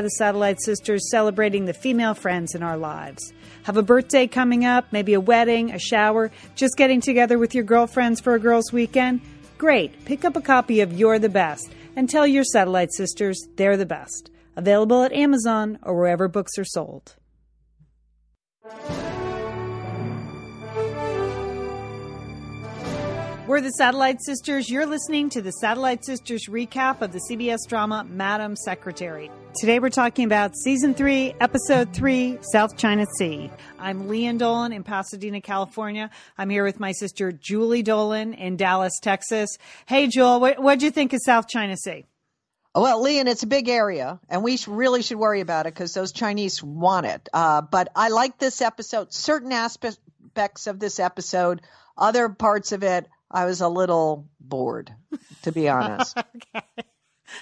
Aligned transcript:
The 0.00 0.10
Satellite 0.10 0.60
Sisters 0.60 1.10
celebrating 1.10 1.64
the 1.64 1.72
female 1.72 2.14
friends 2.14 2.54
in 2.54 2.62
our 2.62 2.76
lives. 2.76 3.32
Have 3.64 3.76
a 3.76 3.82
birthday 3.82 4.26
coming 4.26 4.64
up, 4.64 4.86
maybe 4.92 5.14
a 5.14 5.20
wedding, 5.20 5.72
a 5.72 5.78
shower, 5.78 6.30
just 6.54 6.76
getting 6.76 7.00
together 7.00 7.38
with 7.38 7.54
your 7.54 7.64
girlfriends 7.64 8.20
for 8.20 8.34
a 8.34 8.38
girls' 8.38 8.72
weekend? 8.72 9.20
Great. 9.58 10.04
Pick 10.04 10.24
up 10.24 10.36
a 10.36 10.40
copy 10.40 10.80
of 10.80 10.98
You're 10.98 11.18
the 11.18 11.28
Best 11.28 11.70
and 11.96 12.08
tell 12.08 12.26
your 12.26 12.44
Satellite 12.44 12.92
Sisters 12.92 13.48
they're 13.56 13.76
the 13.76 13.86
best. 13.86 14.30
Available 14.56 15.02
at 15.02 15.12
Amazon 15.12 15.78
or 15.82 15.96
wherever 15.96 16.28
books 16.28 16.58
are 16.58 16.64
sold. 16.64 17.16
We're 23.48 23.62
the 23.62 23.70
Satellite 23.70 24.22
Sisters. 24.22 24.68
You're 24.68 24.84
listening 24.84 25.30
to 25.30 25.40
the 25.40 25.52
Satellite 25.52 26.04
Sisters 26.04 26.48
recap 26.50 27.00
of 27.00 27.12
the 27.12 27.20
CBS 27.30 27.66
drama 27.66 28.04
Madam 28.06 28.54
Secretary. 28.54 29.30
Today 29.58 29.78
we're 29.78 29.88
talking 29.88 30.26
about 30.26 30.54
season 30.54 30.92
three, 30.92 31.32
episode 31.40 31.94
three, 31.94 32.36
South 32.52 32.76
China 32.76 33.06
Sea. 33.16 33.50
I'm 33.78 34.06
Lian 34.06 34.36
Dolan 34.36 34.74
in 34.74 34.84
Pasadena, 34.84 35.40
California. 35.40 36.10
I'm 36.36 36.50
here 36.50 36.62
with 36.62 36.78
my 36.78 36.92
sister 36.92 37.32
Julie 37.32 37.82
Dolan 37.82 38.34
in 38.34 38.58
Dallas, 38.58 39.00
Texas. 39.00 39.56
Hey, 39.86 40.08
Jewel, 40.08 40.40
what, 40.40 40.58
what'd 40.58 40.82
you 40.82 40.90
think 40.90 41.14
of 41.14 41.20
South 41.24 41.48
China 41.48 41.78
Sea? 41.78 42.04
Well, 42.74 43.02
Lian, 43.02 43.28
it's 43.28 43.44
a 43.44 43.46
big 43.46 43.70
area, 43.70 44.20
and 44.28 44.44
we 44.44 44.58
really 44.66 45.00
should 45.00 45.16
worry 45.16 45.40
about 45.40 45.64
it 45.64 45.72
because 45.72 45.94
those 45.94 46.12
Chinese 46.12 46.62
want 46.62 47.06
it. 47.06 47.26
Uh, 47.32 47.62
but 47.62 47.88
I 47.96 48.10
like 48.10 48.36
this 48.36 48.60
episode. 48.60 49.14
Certain 49.14 49.52
aspects 49.52 50.66
of 50.66 50.78
this 50.78 51.00
episode, 51.00 51.62
other 51.96 52.28
parts 52.28 52.72
of 52.72 52.82
it, 52.82 53.08
I 53.30 53.44
was 53.44 53.60
a 53.60 53.68
little 53.68 54.28
bored, 54.40 54.92
to 55.42 55.52
be 55.52 55.68
honest. 55.68 56.16
okay. 56.54 56.66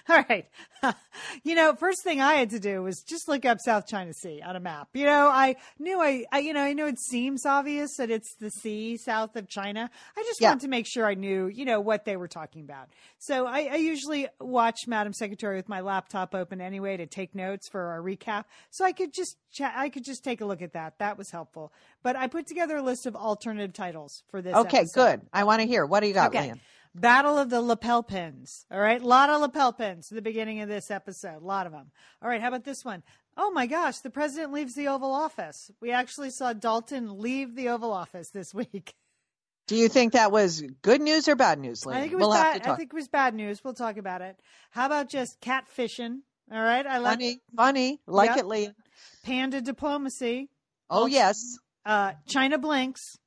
All 0.08 0.24
right. 0.28 0.46
you 1.42 1.56
know, 1.56 1.74
first 1.74 2.04
thing 2.04 2.20
I 2.20 2.34
had 2.34 2.50
to 2.50 2.60
do 2.60 2.82
was 2.82 3.02
just 3.02 3.28
look 3.28 3.44
up 3.44 3.58
South 3.60 3.88
China 3.88 4.12
Sea 4.12 4.40
on 4.40 4.54
a 4.54 4.60
map. 4.60 4.88
You 4.94 5.04
know, 5.04 5.26
I 5.26 5.56
knew 5.80 6.00
I, 6.00 6.24
I 6.30 6.38
you 6.38 6.52
know, 6.52 6.60
I 6.60 6.74
know 6.74 6.86
it 6.86 7.00
seems 7.00 7.44
obvious 7.44 7.96
that 7.96 8.10
it's 8.10 8.36
the 8.36 8.50
sea 8.50 8.96
south 8.98 9.34
of 9.34 9.48
China. 9.48 9.90
I 10.16 10.22
just 10.22 10.40
yeah. 10.40 10.50
wanted 10.50 10.62
to 10.62 10.68
make 10.68 10.86
sure 10.86 11.06
I 11.06 11.14
knew, 11.14 11.48
you 11.48 11.64
know, 11.64 11.80
what 11.80 12.04
they 12.04 12.16
were 12.16 12.28
talking 12.28 12.62
about. 12.62 12.88
So 13.18 13.46
I, 13.46 13.68
I 13.72 13.76
usually 13.76 14.28
watch 14.38 14.86
Madam 14.86 15.12
Secretary 15.12 15.56
with 15.56 15.68
my 15.68 15.80
laptop 15.80 16.36
open 16.36 16.60
anyway 16.60 16.96
to 16.98 17.06
take 17.06 17.34
notes 17.34 17.68
for 17.68 17.80
our 17.86 18.00
recap. 18.00 18.44
So 18.70 18.84
I 18.84 18.92
could 18.92 19.12
just 19.12 19.36
chat, 19.50 19.74
I 19.76 19.88
could 19.88 20.04
just 20.04 20.22
take 20.22 20.40
a 20.40 20.44
look 20.46 20.62
at 20.62 20.74
that. 20.74 20.98
That 20.98 21.18
was 21.18 21.30
helpful. 21.32 21.72
But 22.04 22.14
I 22.14 22.28
put 22.28 22.46
together 22.46 22.76
a 22.76 22.82
list 22.82 23.06
of 23.06 23.16
alternative 23.16 23.72
titles 23.72 24.22
for 24.30 24.40
this. 24.40 24.54
Okay, 24.54 24.78
episode. 24.78 24.94
good. 24.94 25.20
I 25.32 25.42
want 25.42 25.62
to 25.62 25.66
hear. 25.66 25.84
What 25.84 26.00
do 26.00 26.06
you 26.06 26.14
got, 26.14 26.28
okay. 26.28 26.52
Battle 27.00 27.38
of 27.38 27.50
the 27.50 27.60
lapel 27.60 28.02
pins. 28.02 28.64
All 28.70 28.80
right. 28.80 29.00
A 29.00 29.06
lot 29.06 29.30
of 29.30 29.40
lapel 29.40 29.72
pins 29.72 30.10
at 30.10 30.16
the 30.16 30.22
beginning 30.22 30.60
of 30.60 30.68
this 30.68 30.90
episode. 30.90 31.42
A 31.42 31.46
lot 31.46 31.66
of 31.66 31.72
them. 31.72 31.90
All 32.22 32.28
right. 32.28 32.40
How 32.40 32.48
about 32.48 32.64
this 32.64 32.84
one? 32.84 33.02
Oh 33.36 33.50
my 33.50 33.66
gosh. 33.66 33.98
The 33.98 34.10
president 34.10 34.52
leaves 34.52 34.74
the 34.74 34.88
Oval 34.88 35.12
Office. 35.12 35.70
We 35.80 35.90
actually 35.92 36.30
saw 36.30 36.52
Dalton 36.52 37.18
leave 37.18 37.54
the 37.54 37.68
Oval 37.68 37.92
Office 37.92 38.30
this 38.30 38.54
week. 38.54 38.94
Do 39.66 39.74
you 39.76 39.88
think 39.88 40.12
that 40.12 40.30
was 40.30 40.62
good 40.82 41.00
news 41.00 41.26
or 41.26 41.34
bad 41.34 41.58
news, 41.58 41.84
Lian? 41.84 41.96
I 41.96 42.00
think 42.00 42.12
it 42.12 42.16
was 42.16 42.22
we'll 42.22 42.34
bad. 42.34 42.62
I 42.66 42.76
think 42.76 42.92
it 42.92 42.96
was 42.96 43.08
bad 43.08 43.34
news. 43.34 43.64
We'll 43.64 43.74
talk 43.74 43.96
about 43.96 44.22
it. 44.22 44.38
How 44.70 44.86
about 44.86 45.08
just 45.08 45.40
catfishing? 45.40 46.20
All 46.52 46.62
right. 46.62 46.86
I 46.86 46.98
like 46.98 47.14
funny, 47.14 47.40
funny. 47.56 48.00
Like 48.06 48.30
yep. 48.30 48.38
it, 48.38 48.46
Lian. 48.46 48.74
Panda 49.24 49.60
diplomacy. 49.60 50.50
Oh, 50.88 51.06
yes. 51.06 51.58
Uh, 51.84 52.12
China 52.28 52.58
blinks. 52.58 53.18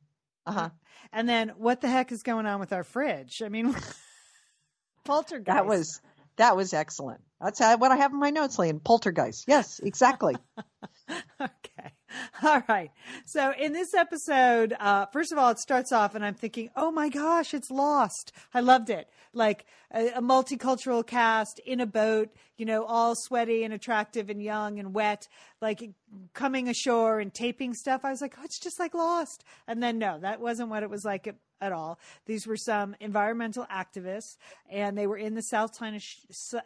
Uh 0.46 0.52
huh. 0.52 0.70
And 1.12 1.28
then 1.28 1.50
what 1.58 1.82
the 1.82 1.88
heck 1.88 2.12
is 2.12 2.24
going 2.24 2.46
on 2.46 2.60
with 2.60 2.74
our 2.74 2.84
fridge? 2.84 3.42
I 3.44 3.50
mean, 3.50 3.76
poltergeist. 5.06 5.46
That 5.46 5.66
was 5.66 6.02
that 6.38 6.56
was 6.56 6.74
excellent. 6.74 7.22
That's 7.42 7.60
what 7.60 7.92
I 7.92 7.98
have 7.98 8.12
in 8.12 8.20
my 8.20 8.30
notes, 8.30 8.58
Lian. 8.58 8.80
Poltergeist. 8.80 9.46
Yes, 9.48 9.80
exactly. 9.80 10.36
All 12.44 12.64
right. 12.68 12.92
So 13.26 13.54
in 13.58 13.74
this 13.74 13.94
episode, 13.94 14.76
uh, 14.80 15.06
first 15.08 15.32
of 15.32 15.38
all, 15.38 15.50
it 15.50 15.60
starts 15.60 15.92
off 15.92 16.16
and 16.16 16.26
I'm 16.26 16.34
thinking, 16.34 16.70
oh 16.76 16.92
my 16.92 17.10
gosh, 17.10 17.54
it's 17.54 17.70
lost. 17.70 18.32
I 18.54 18.62
loved 18.62 18.90
it. 18.90 19.10
Like 19.34 19.66
a, 19.94 20.10
a, 20.10 20.22
multicultural 20.22 21.06
cast 21.06 21.60
in 21.60 21.80
a 21.80 21.86
boat, 21.86 22.30
you 22.58 22.66
know, 22.66 22.84
all 22.84 23.14
sweaty 23.16 23.64
and 23.64 23.74
attractive 23.74 24.30
and 24.30 24.42
young 24.42 24.80
and 24.80 24.94
wet, 24.94 25.28
like 25.62 25.88
coming 26.34 26.68
ashore 26.68 27.20
and 27.20 27.34
taping 27.34 27.74
stuff. 27.74 28.02
I 28.04 28.10
was 28.10 28.22
like, 28.22 28.36
oh, 28.40 28.44
it's 28.44 28.60
just 28.60 28.80
like 28.80 28.94
lost. 28.94 29.44
And 29.68 29.82
then 29.84 30.00
no, 30.00 30.20
that 30.20 30.42
wasn't 30.42 30.70
what 30.70 30.84
it 30.84 30.90
was 30.90 31.06
like 31.06 31.28
at, 31.28 31.36
at 31.62 31.72
all. 31.72 32.00
These 32.26 32.48
were 32.48 32.58
some 32.58 32.96
environmental 33.00 33.66
activists 33.72 34.38
and 34.70 34.98
they 34.98 35.08
were 35.08 35.18
in 35.18 35.36
the 35.36 35.44
South 35.44 35.78
China, 35.78 36.00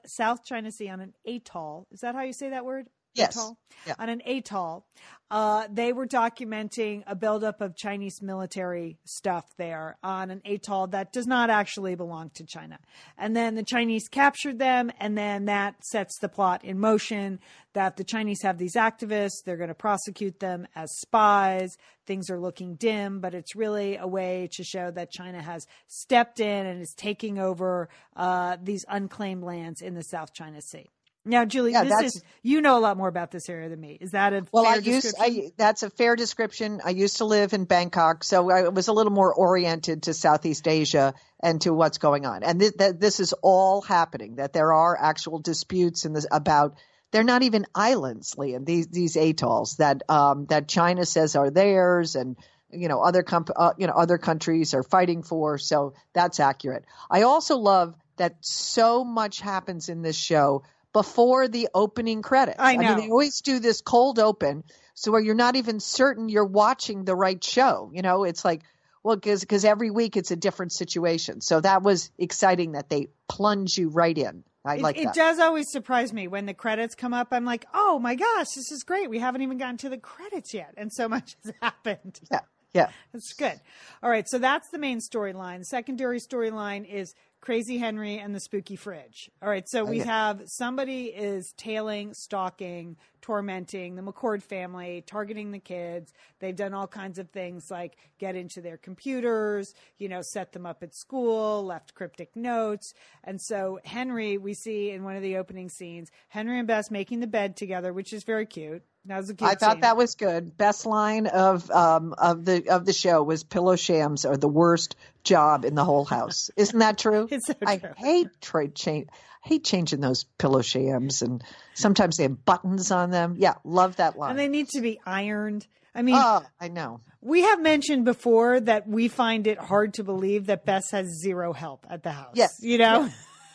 South 0.06 0.46
China 0.46 0.72
Sea 0.72 0.90
on 0.90 1.02
an 1.02 1.14
atoll. 1.26 1.88
Is 1.92 2.00
that 2.00 2.16
how 2.16 2.22
you 2.22 2.34
say 2.34 2.50
that 2.50 2.66
word? 2.66 2.88
Yes. 3.13 3.35
atoll, 3.35 3.57
yeah. 3.85 3.96
on 4.00 4.09
an 4.09 4.22
atoll. 4.25 4.85
Uh, 5.31 5.68
they 5.72 5.91
were 5.94 6.06
documenting 6.06 7.01
a 7.07 7.16
buildup 7.16 7.59
of 7.59 7.75
Chinese 7.75 8.22
military 8.22 9.00
stuff 9.03 9.46
there 9.57 9.97
on 10.03 10.29
an 10.29 10.40
atoll 10.46 10.85
that 10.85 11.12
does 11.12 11.25
not 11.25 11.50
actually 11.50 11.96
belong 11.96 12.29
to 12.35 12.46
China. 12.46 12.78
And 13.18 13.35
then 13.35 13.56
the 13.56 13.63
Chinese 13.63 14.07
captured 14.07 14.59
them, 14.59 14.91
and 15.00 15.18
then 15.18 15.46
that 15.46 15.84
sets 15.84 16.19
the 16.19 16.29
plot 16.29 16.63
in 16.63 16.78
motion 16.78 17.40
that 17.73 17.97
the 17.97 18.03
Chinese 18.03 18.44
have 18.44 18.59
these 18.59 18.75
activists. 18.75 19.44
They're 19.44 19.57
going 19.57 19.69
to 19.69 19.73
prosecute 19.73 20.40
them 20.40 20.68
as 20.75 20.91
spies. 21.00 21.78
Things 22.06 22.29
are 22.29 22.40
looking 22.40 22.75
dim, 22.75 23.19
but 23.19 23.34
it's 23.34 23.56
really 23.56 23.97
a 23.97 24.06
way 24.06 24.50
to 24.52 24.63
show 24.63 24.91
that 24.91 25.09
China 25.09 25.41
has 25.41 25.66
stepped 25.88 26.41
in 26.41 26.68
and 26.68 26.79
is 26.79 26.94
taking 26.96 27.40
over 27.40 27.90
uh, 28.16 28.57
these 28.62 28.85
unclaimed 28.88 29.44
lands 29.44 29.81
in 29.81 29.96
the 29.96 30.03
South 30.03 30.31
China 30.31 30.62
Sea. 30.62 30.91
Now, 31.25 31.45
Julie, 31.45 31.72
yeah, 31.72 31.85
this 31.85 32.16
is 32.16 32.23
you 32.41 32.59
know 32.59 32.78
a 32.78 32.81
lot 32.81 32.97
more 32.97 33.07
about 33.07 33.31
this 33.31 33.47
area 33.47 33.69
than 33.69 33.79
me. 33.79 33.97
Is 34.01 34.11
that 34.11 34.34
a 34.34 34.45
well? 34.51 34.66
I 34.66 34.75
used 34.75 35.16
I, 35.17 35.51
that's 35.56 35.81
a 35.81 35.89
fair 35.89 36.17
description. 36.17 36.81
I 36.84 36.89
used 36.89 37.17
to 37.17 37.25
live 37.25 37.53
in 37.53 37.63
Bangkok, 37.63 38.25
so 38.25 38.51
I 38.51 38.67
was 38.67 38.89
a 38.89 38.94
little 38.94 39.11
more 39.11 39.34
oriented 39.34 40.03
to 40.03 40.13
Southeast 40.13 40.67
Asia 40.67 41.13
and 41.41 41.61
to 41.61 41.73
what's 41.73 41.97
going 41.97 42.25
on. 42.25 42.44
And 42.44 42.59
th- 42.59 42.73
th- 42.78 42.95
this 43.00 43.22
is 43.22 43.34
all 43.41 43.81
happening. 43.81 44.35
That 44.35 44.51
there 44.51 44.73
are 44.73 44.97
actual 45.00 45.39
disputes 45.39 46.06
in 46.06 46.13
this 46.13 46.28
about. 46.29 46.75
They're 47.11 47.23
not 47.23 47.44
even 47.44 47.67
islands, 47.73 48.35
Lian. 48.38 48.66
These 48.66 48.88
these 48.88 49.16
atolls 49.16 49.78
that 49.78 50.01
um, 50.09 50.47
that 50.47 50.67
China 50.67 51.05
says 51.05 51.38
are 51.38 51.50
theirs, 51.50 52.16
and 52.16 52.35
you 52.69 52.90
know 52.90 53.01
other 53.01 53.23
comp- 53.23 53.51
uh, 53.55 53.73
you 53.78 53.88
know 53.88 53.94
other 53.94 54.17
countries 54.17 54.73
are 54.73 54.84
fighting 54.84 55.23
for. 55.23 55.57
So 55.57 55.94
that's 56.13 56.41
accurate. 56.41 56.84
I 57.09 57.22
also 57.22 57.57
love 57.57 57.95
that 58.17 58.35
so 58.41 59.05
much 59.05 59.40
happens 59.40 59.88
in 59.88 60.01
this 60.01 60.17
show 60.17 60.63
before 60.94 61.48
the 61.48 61.70
opening 61.74 62.22
credits. 62.22 62.58
I 62.59 62.76
know. 62.76 62.88
I 62.88 62.96
mean, 62.96 63.06
they 63.06 63.12
always 63.12 63.42
do 63.42 63.59
this 63.59 63.81
cold 63.81 64.20
open, 64.20 64.64
so 64.94 65.12
where 65.12 65.22
you're 65.22 65.36
not 65.36 65.56
even 65.56 65.80
certain 65.80 66.30
you're 66.30 66.46
watching 66.46 67.04
the 67.04 67.16
right 67.16 67.44
show. 67.44 67.90
You 67.94 68.04
know, 68.04 68.24
it's 68.24 68.46
like, 68.46 68.62
well, 69.03 69.18
because 69.18 69.66
every 69.66 69.92
week 69.92 70.16
it's 70.16 70.32
a 70.32 70.36
different 70.36 70.72
situation. 70.72 71.42
So 71.42 71.59
that 71.59 71.84
was 71.84 72.12
exciting 72.18 72.74
that 72.74 72.90
they 72.90 73.08
plunge 73.28 73.78
you 73.78 73.90
right 73.90 74.18
in. 74.18 74.44
I 74.66 74.76
it, 74.76 74.82
like 74.82 74.98
it 74.98 75.06
that. 75.06 75.16
does 75.16 75.40
always 75.40 75.70
surprise 75.70 76.14
me 76.14 76.30
when 76.30 76.46
the 76.46 76.53
credits 76.53 76.96
come 76.96 77.14
up. 77.14 77.30
I'm 77.32 77.44
like, 77.44 77.66
oh 77.74 78.00
my 78.00 78.16
gosh, 78.16 78.52
this 78.52 78.72
is 78.72 78.84
great. 78.84 79.09
We 79.09 79.20
haven't 79.20 79.42
even 79.42 79.58
gotten 79.58 79.78
to 79.80 79.90
the 79.90 79.98
credits 79.98 80.53
yet, 80.53 80.74
and 80.78 80.94
so 80.94 81.09
much 81.09 81.36
has 81.44 81.53
happened. 81.62 82.22
Yeah. 82.32 82.40
Yeah. 82.74 82.90
That's 83.12 83.34
good. 83.34 83.59
All 84.02 84.09
right. 84.09 84.28
So 84.28 84.40
that's 84.40 84.70
the 84.70 84.80
main 84.80 85.00
storyline. 85.00 85.64
Secondary 85.64 86.20
storyline 86.20 86.92
is 86.92 87.14
Crazy 87.44 87.78
Henry 87.78 88.20
and 88.20 88.34
the 88.34 88.40
Spooky 88.40 88.78
Fridge. 88.78 89.30
All 89.42 89.50
right, 89.50 89.68
so 89.68 89.81
oh, 89.81 89.84
we 89.84 90.00
have 90.00 90.44
somebody 90.46 91.08
is 91.08 91.52
tailing, 91.58 92.14
stalking, 92.14 92.96
tormenting 93.22 93.96
the 93.96 94.02
McCord 94.02 94.42
family, 94.42 95.04
targeting 95.06 95.52
the 95.52 95.59
kids. 95.59 96.14
They've 96.40 96.56
done 96.56 96.74
all 96.74 96.88
kinds 96.88 97.20
of 97.20 97.32
things 97.32 97.70
like 97.70 97.98
get 98.18 98.38
into 98.38 98.62
their 98.62 98.78
computers, 98.78 99.74
you 99.98 100.08
know, 100.08 100.22
set 100.22 100.53
them 100.53 100.66
up 100.66 100.84
at 100.84 100.96
school, 100.96 101.66
left 101.66 101.94
cryptic 101.96 102.34
notes. 102.34 102.94
And 103.26 103.42
so 103.42 103.78
Henry, 103.84 104.38
we 104.38 104.53
see 104.53 104.92
in 104.92 105.03
one 105.03 105.18
of 105.18 105.22
the 105.22 105.36
opening 105.36 105.68
scenes, 105.68 106.12
Henry 106.30 106.58
and 106.58 106.68
Bess 106.68 106.90
making 106.90 107.20
the 107.20 107.28
bed 107.28 107.58
together, 107.58 107.92
which 107.92 108.14
is 108.14 108.24
very 108.24 108.46
cute. 108.46 108.84
That 109.05 109.17
was 109.17 109.29
a 109.29 109.34
cute 109.35 109.50
I 109.50 109.55
thought 109.55 109.73
scene. 109.73 109.82
that 109.82 109.97
was 109.97 110.16
good. 110.16 110.58
Best 110.58 110.85
line 110.85 111.28
of 111.28 111.70
um, 111.70 112.14
of 112.17 112.46
the 112.46 112.70
of 112.70 112.85
the 112.85 112.94
show 112.94 113.22
was 113.22 113.44
pillow 113.44 113.76
shams 113.76 114.23
are 114.26 114.38
the 114.38 114.47
worst 114.47 114.96
job 115.23 115.66
in 115.66 115.76
the 115.76 115.84
whole 115.84 116.05
house. 116.05 116.50
Isn't 116.55 116.79
that 116.79 116.97
true? 116.97 117.28
it's 117.32 117.47
so 117.47 117.53
I 117.66 117.78
true. 117.78 117.90
hate 117.97 118.28
trade 118.41 118.76
change. 118.76 119.09
hate 119.44 119.66
changing 119.66 120.00
those 120.00 120.23
pillow 120.38 120.61
shams, 120.61 121.22
and 121.22 121.44
sometimes 121.73 122.16
they 122.17 122.23
have 122.23 122.46
buttons 122.46 122.91
on 122.91 123.11
them. 123.11 123.35
Yeah, 123.38 123.55
love 123.66 123.97
that 123.97 124.17
line. 124.17 124.32
And 124.32 124.40
they 124.40 124.47
need 124.47 124.70
to 124.70 124.82
be 124.82 125.02
ironed. 125.05 125.67
I 125.94 126.02
mean, 126.02 126.16
oh, 126.17 126.44
I 126.59 126.70
know. 126.70 127.02
We 127.22 127.41
have 127.41 127.61
mentioned 127.61 128.05
before 128.05 128.59
that 128.61 128.88
we 128.88 129.09
find 129.09 129.47
it 129.47 129.59
hard 129.59 129.96
to 129.96 130.03
believe 130.03 130.47
that 130.47 130.66
Bess 130.66 130.91
has 130.91 131.08
zero 131.22 131.53
help 131.53 131.85
at 131.90 132.03
the 132.03 132.11
house. 132.11 132.34
Yes, 132.35 132.58
you 132.61 132.78
know. 132.78 133.09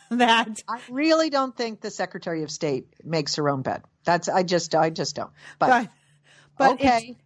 that 0.19 0.63
I 0.69 0.81
really 0.91 1.31
don't 1.31 1.57
think 1.57 1.81
the 1.81 1.91
Secretary 1.91 2.43
of 2.43 2.51
State 2.51 2.89
makes 3.05 3.37
her 3.37 3.49
own 3.49 3.63
bed. 3.63 3.83
That's 4.05 4.29
I 4.29 4.43
just 4.43 4.75
I 4.75 4.91
just 4.91 5.17
don't. 5.17 5.31
But, 5.59 5.69
but, 5.69 5.91
but 6.57 6.73
okay. 6.75 7.17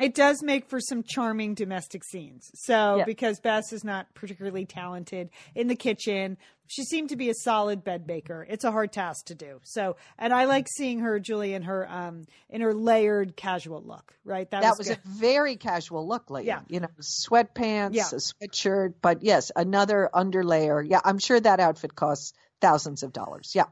It 0.00 0.14
does 0.14 0.42
make 0.42 0.68
for 0.68 0.80
some 0.80 1.02
charming 1.02 1.54
domestic 1.54 2.02
scenes. 2.04 2.50
So, 2.54 2.96
Yeah. 2.98 3.04
because 3.04 3.38
Bess 3.40 3.72
is 3.72 3.84
not 3.84 4.12
particularly 4.14 4.64
talented 4.64 5.30
in 5.54 5.68
the 5.68 5.76
kitchen, 5.76 6.38
she 6.66 6.84
seemed 6.84 7.08
to 7.08 7.16
be 7.16 7.28
a 7.30 7.34
solid 7.34 7.82
bed 7.84 8.06
maker. 8.06 8.46
It's 8.48 8.64
a 8.64 8.70
hard 8.70 8.92
task 8.92 9.26
to 9.26 9.34
do. 9.34 9.60
So, 9.64 9.96
and 10.18 10.32
I 10.32 10.44
like 10.44 10.68
seeing 10.68 11.00
her, 11.00 11.18
Julie, 11.18 11.52
in 11.52 11.62
her 11.62 11.86
um 11.90 12.24
in 12.48 12.60
her 12.60 12.72
layered 12.72 13.36
casual 13.36 13.82
look. 13.82 14.14
Right, 14.24 14.48
That 14.50 14.78
was 14.78 14.88
good. 14.88 14.98
a 15.04 15.08
very 15.08 15.56
casual 15.56 16.06
look, 16.06 16.30
lady. 16.30 16.46
Yeah. 16.48 16.60
You 16.68 16.80
know, 16.80 16.88
sweatpants, 17.00 17.94
Yeah. 17.94 18.06
a 18.12 18.16
sweatshirt, 18.16 18.94
but 19.02 19.22
yes, 19.22 19.50
another 19.56 20.08
underlayer. 20.14 20.82
Yeah, 20.88 21.00
I'm 21.04 21.18
sure 21.18 21.40
that 21.40 21.58
outfit 21.60 21.94
costs 21.96 22.32
thousands 22.60 23.02
of 23.02 23.12
dollars. 23.12 23.52
Yeah. 23.54 23.64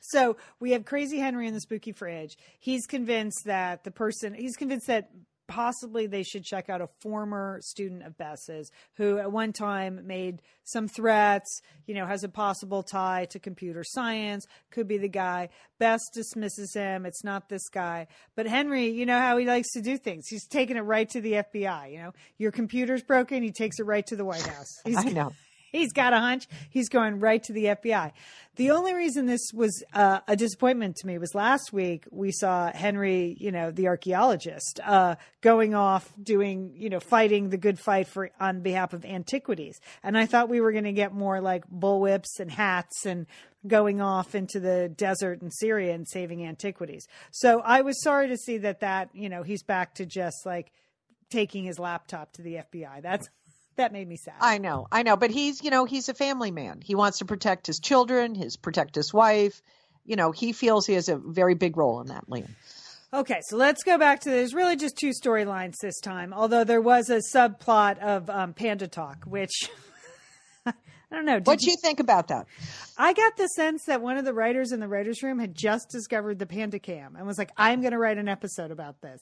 So 0.00 0.36
we 0.60 0.72
have 0.72 0.84
Crazy 0.84 1.18
Henry 1.18 1.48
in 1.48 1.54
the 1.54 1.60
spooky 1.60 1.92
fridge. 1.92 2.36
He's 2.60 2.86
convinced 2.86 3.44
that 3.46 3.84
the 3.84 3.90
person, 3.90 4.34
he's 4.34 4.54
convinced 4.56 4.86
that 4.86 5.10
possibly 5.46 6.06
they 6.06 6.22
should 6.22 6.44
check 6.44 6.68
out 6.68 6.80
a 6.80 6.88
former 7.00 7.58
student 7.62 8.02
of 8.02 8.16
Bess's 8.16 8.70
who 8.96 9.18
at 9.18 9.30
one 9.30 9.52
time 9.52 10.06
made 10.06 10.42
some 10.64 10.88
threats, 10.88 11.60
you 11.86 11.94
know, 11.94 12.06
has 12.06 12.24
a 12.24 12.28
possible 12.28 12.82
tie 12.82 13.26
to 13.30 13.38
computer 13.38 13.82
science, 13.84 14.46
could 14.70 14.88
be 14.88 14.98
the 14.98 15.08
guy. 15.08 15.48
Bess 15.78 16.00
dismisses 16.12 16.74
him. 16.74 17.06
It's 17.06 17.24
not 17.24 17.48
this 17.48 17.68
guy. 17.68 18.06
But 18.36 18.46
Henry, 18.46 18.88
you 18.88 19.06
know 19.06 19.18
how 19.18 19.36
he 19.36 19.46
likes 19.46 19.72
to 19.72 19.80
do 19.80 19.98
things. 19.98 20.26
He's 20.28 20.46
taking 20.46 20.76
it 20.76 20.80
right 20.80 21.08
to 21.10 21.20
the 21.20 21.32
FBI, 21.32 21.92
you 21.92 21.98
know. 21.98 22.12
Your 22.38 22.52
computer's 22.52 23.02
broken, 23.02 23.42
he 23.42 23.52
takes 23.52 23.78
it 23.78 23.84
right 23.84 24.06
to 24.06 24.16
the 24.16 24.24
White 24.24 24.46
House. 24.46 24.72
He's 24.84 24.96
I 24.96 25.04
know. 25.04 25.32
He's 25.74 25.92
got 25.92 26.12
a 26.12 26.20
hunch. 26.20 26.46
He's 26.70 26.88
going 26.88 27.18
right 27.18 27.42
to 27.42 27.52
the 27.52 27.64
FBI. 27.64 28.12
The 28.56 28.70
only 28.70 28.94
reason 28.94 29.26
this 29.26 29.50
was 29.52 29.82
uh, 29.92 30.20
a 30.28 30.36
disappointment 30.36 30.94
to 30.96 31.06
me 31.08 31.18
was 31.18 31.34
last 31.34 31.72
week 31.72 32.04
we 32.12 32.30
saw 32.30 32.70
Henry, 32.72 33.36
you 33.40 33.50
know, 33.50 33.72
the 33.72 33.88
archaeologist, 33.88 34.78
uh, 34.84 35.16
going 35.40 35.74
off 35.74 36.12
doing, 36.22 36.74
you 36.76 36.88
know, 36.88 37.00
fighting 37.00 37.50
the 37.50 37.56
good 37.56 37.80
fight 37.80 38.06
for 38.06 38.30
on 38.38 38.60
behalf 38.60 38.92
of 38.92 39.04
antiquities, 39.04 39.80
and 40.04 40.16
I 40.16 40.26
thought 40.26 40.48
we 40.48 40.60
were 40.60 40.70
going 40.70 40.84
to 40.84 40.92
get 40.92 41.12
more 41.12 41.40
like 41.40 41.64
bullwhips 41.68 42.38
and 42.38 42.48
hats 42.48 43.04
and 43.04 43.26
going 43.66 44.00
off 44.00 44.36
into 44.36 44.60
the 44.60 44.88
desert 44.88 45.42
in 45.42 45.50
Syria 45.50 45.94
and 45.94 46.06
saving 46.06 46.46
antiquities. 46.46 47.08
So 47.32 47.60
I 47.60 47.80
was 47.80 48.00
sorry 48.02 48.28
to 48.28 48.36
see 48.36 48.58
that 48.58 48.78
that 48.80 49.08
you 49.12 49.28
know 49.28 49.42
he's 49.42 49.64
back 49.64 49.96
to 49.96 50.06
just 50.06 50.46
like 50.46 50.70
taking 51.30 51.64
his 51.64 51.80
laptop 51.80 52.32
to 52.34 52.42
the 52.42 52.60
FBI. 52.72 53.02
That's 53.02 53.28
that 53.76 53.92
made 53.92 54.08
me 54.08 54.16
sad. 54.16 54.34
I 54.40 54.58
know, 54.58 54.86
I 54.92 55.02
know, 55.02 55.16
but 55.16 55.30
he's, 55.30 55.62
you 55.62 55.70
know, 55.70 55.84
he's 55.84 56.08
a 56.08 56.14
family 56.14 56.50
man. 56.50 56.80
He 56.82 56.94
wants 56.94 57.18
to 57.18 57.24
protect 57.24 57.66
his 57.66 57.78
children, 57.78 58.34
his 58.34 58.56
protect 58.56 58.94
his 58.94 59.12
wife. 59.12 59.62
You 60.04 60.16
know, 60.16 60.32
he 60.32 60.52
feels 60.52 60.86
he 60.86 60.94
has 60.94 61.08
a 61.08 61.16
very 61.16 61.54
big 61.54 61.76
role 61.76 62.00
in 62.00 62.08
that, 62.08 62.28
Lian. 62.28 62.54
Okay, 63.12 63.40
so 63.48 63.56
let's 63.56 63.84
go 63.84 63.96
back 63.96 64.20
to 64.20 64.30
there's 64.30 64.54
really 64.54 64.76
just 64.76 64.96
two 64.98 65.10
storylines 65.10 65.74
this 65.80 66.00
time, 66.00 66.32
although 66.32 66.64
there 66.64 66.80
was 66.80 67.10
a 67.10 67.20
subplot 67.34 67.98
of 68.00 68.28
um, 68.28 68.52
Panda 68.54 68.88
Talk, 68.88 69.24
which 69.24 69.70
I 70.66 70.72
don't 71.10 71.24
know. 71.24 71.40
What 71.44 71.60
do 71.60 71.70
you 71.70 71.76
think 71.80 72.00
about 72.00 72.28
that? 72.28 72.46
I 72.98 73.12
got 73.12 73.36
the 73.36 73.46
sense 73.46 73.84
that 73.86 74.02
one 74.02 74.16
of 74.16 74.24
the 74.24 74.34
writers 74.34 74.72
in 74.72 74.80
the 74.80 74.88
writers' 74.88 75.22
room 75.22 75.38
had 75.38 75.54
just 75.54 75.90
discovered 75.90 76.40
the 76.40 76.46
Panda 76.46 76.80
Cam 76.80 77.14
and 77.14 77.24
was 77.24 77.38
like, 77.38 77.52
"I'm 77.56 77.82
going 77.82 77.92
to 77.92 77.98
write 77.98 78.18
an 78.18 78.28
episode 78.28 78.72
about 78.72 79.00
this." 79.00 79.20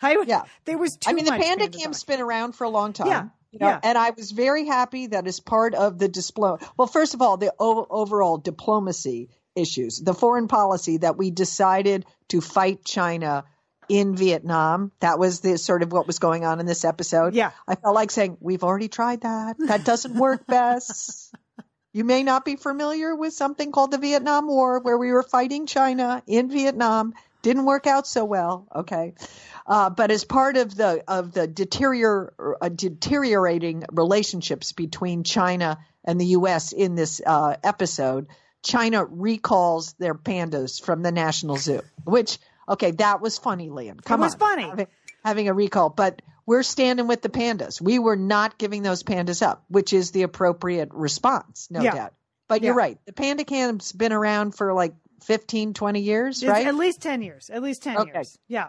I, 0.00 0.16
Yeah. 0.26 0.42
there 0.64 0.78
was 0.78 0.96
I 1.06 1.12
mean, 1.12 1.24
the 1.26 1.32
Panda 1.32 1.44
Panda 1.44 1.68
Cam's 1.78 2.02
Talk. 2.02 2.08
been 2.08 2.20
around 2.20 2.52
for 2.52 2.64
a 2.64 2.70
long 2.70 2.92
time. 2.94 3.08
Yeah, 3.08 3.24
You 3.45 3.45
know, 3.60 3.68
yeah. 3.68 3.80
and 3.82 3.98
I 3.98 4.10
was 4.10 4.30
very 4.30 4.66
happy 4.66 5.08
that 5.08 5.26
as 5.26 5.40
part 5.40 5.74
of 5.74 5.98
the 5.98 6.08
display, 6.08 6.56
well, 6.76 6.88
first 6.88 7.14
of 7.14 7.22
all, 7.22 7.36
the 7.36 7.52
o- 7.58 7.86
overall 7.88 8.38
diplomacy 8.38 9.30
issues, 9.54 9.98
the 9.98 10.14
foreign 10.14 10.48
policy 10.48 10.98
that 10.98 11.16
we 11.16 11.30
decided 11.30 12.04
to 12.28 12.40
fight 12.40 12.84
China 12.84 13.44
in 13.88 14.16
Vietnam. 14.16 14.92
That 15.00 15.18
was 15.18 15.40
the 15.40 15.58
sort 15.58 15.82
of 15.82 15.92
what 15.92 16.06
was 16.06 16.18
going 16.18 16.44
on 16.44 16.60
in 16.60 16.66
this 16.66 16.84
episode. 16.84 17.34
Yeah. 17.34 17.52
I 17.66 17.76
felt 17.76 17.94
like 17.94 18.10
saying, 18.10 18.36
we've 18.40 18.64
already 18.64 18.88
tried 18.88 19.22
that. 19.22 19.56
That 19.58 19.84
doesn't 19.84 20.14
work 20.14 20.46
best. 20.48 21.34
You 21.92 22.04
may 22.04 22.22
not 22.22 22.44
be 22.44 22.56
familiar 22.56 23.14
with 23.14 23.32
something 23.32 23.72
called 23.72 23.90
the 23.90 23.98
Vietnam 23.98 24.48
War, 24.48 24.80
where 24.80 24.98
we 24.98 25.12
were 25.12 25.22
fighting 25.22 25.66
China 25.66 26.22
in 26.26 26.50
Vietnam. 26.50 27.14
Didn't 27.42 27.64
work 27.64 27.86
out 27.86 28.06
so 28.06 28.24
well. 28.24 28.66
Okay, 28.74 29.14
uh, 29.66 29.90
but 29.90 30.10
as 30.10 30.24
part 30.24 30.56
of 30.56 30.74
the 30.74 31.02
of 31.08 31.32
the 31.32 31.46
deterior, 31.46 32.32
uh, 32.60 32.68
deteriorating 32.68 33.84
relationships 33.92 34.72
between 34.72 35.24
China 35.24 35.78
and 36.04 36.20
the 36.20 36.26
U.S. 36.26 36.72
in 36.72 36.94
this 36.94 37.20
uh, 37.24 37.56
episode, 37.64 38.28
China 38.62 39.04
recalls 39.04 39.92
their 39.94 40.14
pandas 40.14 40.80
from 40.80 41.02
the 41.02 41.12
National 41.12 41.56
Zoo. 41.56 41.82
Which 42.04 42.38
okay, 42.68 42.92
that 42.92 43.20
was 43.20 43.38
funny, 43.38 43.68
Lian. 43.70 43.98
Come 44.04 44.20
was 44.20 44.34
on, 44.34 44.38
funny. 44.40 44.62
Having, 44.68 44.86
having 45.24 45.48
a 45.48 45.54
recall, 45.54 45.90
but 45.90 46.22
we're 46.46 46.62
standing 46.62 47.08
with 47.08 47.22
the 47.22 47.28
pandas. 47.28 47.80
We 47.80 47.98
were 47.98 48.16
not 48.16 48.58
giving 48.58 48.82
those 48.82 49.02
pandas 49.02 49.44
up, 49.44 49.64
which 49.68 49.92
is 49.92 50.12
the 50.12 50.22
appropriate 50.22 50.90
response, 50.92 51.68
no 51.70 51.82
Yeah. 51.82 51.92
doubt. 51.94 52.12
But 52.48 52.62
you're 52.62 52.74
right. 52.74 52.98
The 53.06 53.12
panda 53.12 53.42
cam's 53.42 53.90
been 53.90 54.12
around 54.12 54.52
for 54.54 54.72
like 54.72 54.94
15, 55.24 55.74
20 55.74 56.00
years, 56.00 56.44
right? 56.46 56.68
At 56.68 56.76
least 56.76 57.02
ten 57.02 57.22
years. 57.22 57.50
At 57.50 57.62
least 57.62 57.82
ten 57.82 57.96
Okay. 57.96 58.12
years. 58.14 58.38
Yeah. 58.46 58.68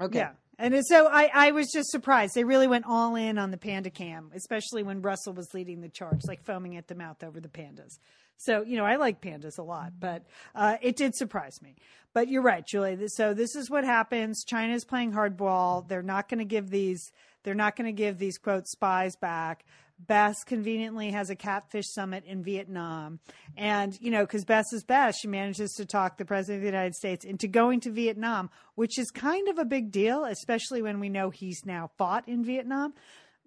Okay. 0.00 0.18
Yeah. 0.18 0.30
And 0.58 0.84
so 0.84 1.08
I, 1.08 1.30
I 1.32 1.50
was 1.52 1.70
just 1.72 1.90
surprised. 1.90 2.34
They 2.34 2.44
really 2.44 2.66
went 2.66 2.84
all 2.86 3.16
in 3.16 3.38
on 3.38 3.50
the 3.50 3.56
panda 3.56 3.88
cam, 3.88 4.30
especially 4.34 4.82
when 4.82 5.00
Russell 5.00 5.32
was 5.32 5.54
leading 5.54 5.80
the 5.80 5.88
charge, 5.88 6.20
like 6.26 6.44
foaming 6.44 6.76
at 6.76 6.86
the 6.86 6.94
mouth 6.94 7.24
over 7.24 7.40
the 7.40 7.48
pandas. 7.48 7.98
So, 8.36 8.62
you 8.62 8.76
know, 8.76 8.84
I 8.84 8.96
like 8.96 9.22
pandas 9.22 9.58
a 9.58 9.62
lot, 9.62 9.92
but 9.98 10.24
uh, 10.54 10.76
it 10.82 10.96
did 10.96 11.14
surprise 11.14 11.62
me. 11.62 11.76
But 12.12 12.28
you're 12.28 12.42
right, 12.42 12.66
Julie. 12.66 12.98
So 13.08 13.32
this 13.32 13.54
is 13.54 13.70
what 13.70 13.84
happens. 13.84 14.44
China's 14.44 14.84
playing 14.84 15.12
hardball. 15.12 15.88
They're 15.88 16.02
not 16.02 16.28
going 16.28 16.40
to 16.40 16.44
give 16.44 16.68
these, 16.68 17.10
they're 17.42 17.54
not 17.54 17.74
going 17.74 17.86
to 17.86 17.92
give 17.92 18.18
these 18.18 18.36
quote 18.36 18.66
spies 18.66 19.16
back. 19.16 19.64
Bess 20.06 20.44
conveniently 20.44 21.10
has 21.10 21.30
a 21.30 21.36
catfish 21.36 21.86
summit 21.88 22.24
in 22.26 22.42
Vietnam. 22.42 23.20
And, 23.56 23.96
you 24.00 24.10
know, 24.10 24.24
because 24.24 24.44
Bess 24.44 24.72
is 24.72 24.84
Bess, 24.84 25.18
she 25.18 25.28
manages 25.28 25.72
to 25.72 25.84
talk 25.84 26.16
the 26.16 26.24
president 26.24 26.58
of 26.58 26.62
the 26.62 26.76
United 26.76 26.94
States 26.94 27.24
into 27.24 27.48
going 27.48 27.80
to 27.80 27.90
Vietnam, 27.90 28.50
which 28.74 28.98
is 28.98 29.10
kind 29.10 29.48
of 29.48 29.58
a 29.58 29.64
big 29.64 29.90
deal, 29.90 30.24
especially 30.24 30.82
when 30.82 31.00
we 31.00 31.08
know 31.08 31.30
he's 31.30 31.64
now 31.64 31.90
fought 31.98 32.26
in 32.28 32.44
Vietnam. 32.44 32.94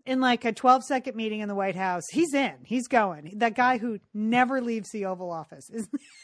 In 0.06 0.20
like 0.20 0.44
a 0.44 0.52
12 0.52 0.84
second 0.84 1.16
meeting 1.16 1.40
in 1.40 1.48
the 1.48 1.56
White 1.56 1.78
House, 1.78 2.04
he's 2.12 2.34
in, 2.34 2.56
he's 2.64 2.88
going. 2.88 3.36
That 3.38 3.56
guy 3.56 3.78
who 3.78 4.00
never 4.14 4.60
leaves 4.62 4.90
the 4.92 5.06
Oval 5.06 5.32
Office. 5.32 5.70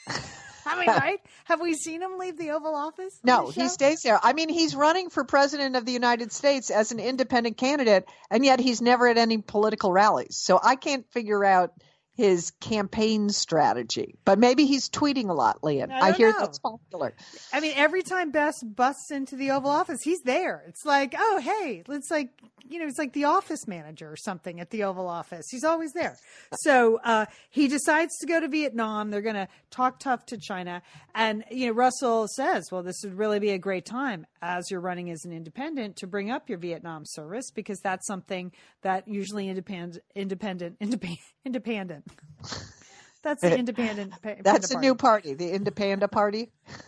I 0.65 0.79
mean, 0.79 0.87
right? 0.95 1.19
Have 1.45 1.61
we 1.61 1.73
seen 1.73 2.01
him 2.01 2.17
leave 2.17 2.37
the 2.37 2.51
Oval 2.51 2.75
Office? 2.75 3.19
No, 3.23 3.49
he 3.49 3.67
stays 3.67 4.01
there. 4.01 4.19
I 4.21 4.33
mean, 4.33 4.49
he's 4.49 4.75
running 4.75 5.09
for 5.09 5.23
president 5.23 5.75
of 5.75 5.85
the 5.85 5.91
United 5.91 6.31
States 6.31 6.69
as 6.69 6.91
an 6.91 6.99
independent 6.99 7.57
candidate, 7.57 8.05
and 8.29 8.45
yet 8.45 8.59
he's 8.59 8.81
never 8.81 9.07
at 9.07 9.17
any 9.17 9.37
political 9.37 9.91
rallies. 9.91 10.37
So 10.37 10.59
I 10.61 10.75
can't 10.75 11.09
figure 11.11 11.43
out 11.43 11.73
his 12.19 12.51
campaign 12.59 13.29
strategy. 13.29 14.13
But 14.25 14.39
maybe 14.39 14.65
he's 14.65 14.89
tweeting 14.89 15.29
a 15.29 15.33
lot, 15.33 15.63
Lian. 15.63 15.89
I 15.89 16.09
I, 16.09 16.11
hear 16.11 16.33
know. 16.33 16.39
that's 16.39 16.59
popular. 16.59 17.13
I 17.53 17.61
mean, 17.61 17.71
every 17.77 18.03
time 18.03 18.31
Bess 18.31 18.61
busts 18.61 19.09
into 19.09 19.37
the 19.37 19.51
Oval 19.51 19.69
Office, 19.69 20.01
he's 20.03 20.19
there. 20.25 20.65
It's 20.67 20.83
like, 20.83 21.15
oh, 21.17 21.39
hey, 21.41 21.81
it's 21.87 22.11
like, 22.11 22.31
you 22.67 22.77
know, 22.77 22.87
it's 22.87 22.99
like 22.99 23.13
the 23.13 23.23
office 23.23 23.67
manager 23.67 24.11
or 24.11 24.17
something 24.17 24.59
at 24.59 24.69
the 24.69 24.83
Oval 24.83 25.07
Office. 25.07 25.45
He's 25.49 25.63
always 25.63 25.93
there. 25.93 26.17
So 26.63 26.99
uh, 27.05 27.25
he 27.51 27.69
decides 27.69 28.17
to 28.17 28.27
go 28.27 28.41
to 28.41 28.49
Vietnam. 28.49 29.11
They're 29.11 29.21
going 29.21 29.35
to 29.35 29.47
talk 29.71 29.99
tough 29.99 30.25
to 30.25 30.37
China. 30.37 30.81
And, 31.15 31.45
you 31.49 31.67
know, 31.67 31.71
Russell 31.71 32.27
says, 32.35 32.65
well, 32.69 32.83
this 32.83 32.97
would 33.05 33.17
really 33.17 33.39
be 33.39 33.51
a 33.51 33.57
great 33.57 33.85
time 33.85 34.27
as 34.41 34.69
you're 34.69 34.81
running 34.81 35.09
as 35.09 35.23
an 35.23 35.31
independent 35.31 35.95
to 35.97 36.07
bring 36.07 36.29
up 36.29 36.49
your 36.49 36.57
Vietnam 36.57 37.03
service 37.05 37.49
because 37.49 37.79
that's 37.79 38.05
something 38.05 38.51
that 38.81 39.07
usually 39.07 39.47
independent, 39.47 40.03
independent, 40.15 40.75
independent, 40.81 41.19
independent. 41.45 42.05
That's 43.23 43.41
the 43.41 43.57
independent. 43.57 44.13
pa- 44.21 44.35
That's 44.41 44.71
a 44.71 44.79
new 44.79 44.95
party. 44.95 45.33
the 45.33 45.51
Independent 45.51 46.11
Party. 46.11 46.51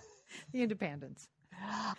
The 0.53 0.63
independents. 0.63 1.27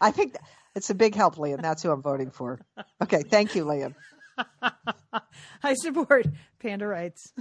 I 0.01 0.11
think 0.11 0.37
it's 0.75 0.89
a 0.91 0.95
big 0.95 1.15
help, 1.15 1.37
Lian. 1.39 1.61
That's 1.61 1.83
who 1.83 1.91
I'm 1.91 2.01
voting 2.03 2.31
for. 2.31 2.61
Okay, 3.03 3.23
thank 3.23 3.55
you, 3.55 3.65
Lian. 3.65 3.95
I 5.63 5.75
support 5.75 6.27
panda 6.59 6.87
rights, 6.87 7.33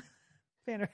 panda, 0.65 0.89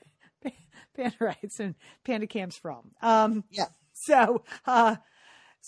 panda 0.96 1.16
rights, 1.20 1.60
and 1.60 1.74
panda 2.04 2.28
camps 2.28 2.58
from. 2.58 2.92
Um, 3.02 3.44
Yeah. 3.52 3.66
so, 3.94 4.44
uh, 4.66 4.96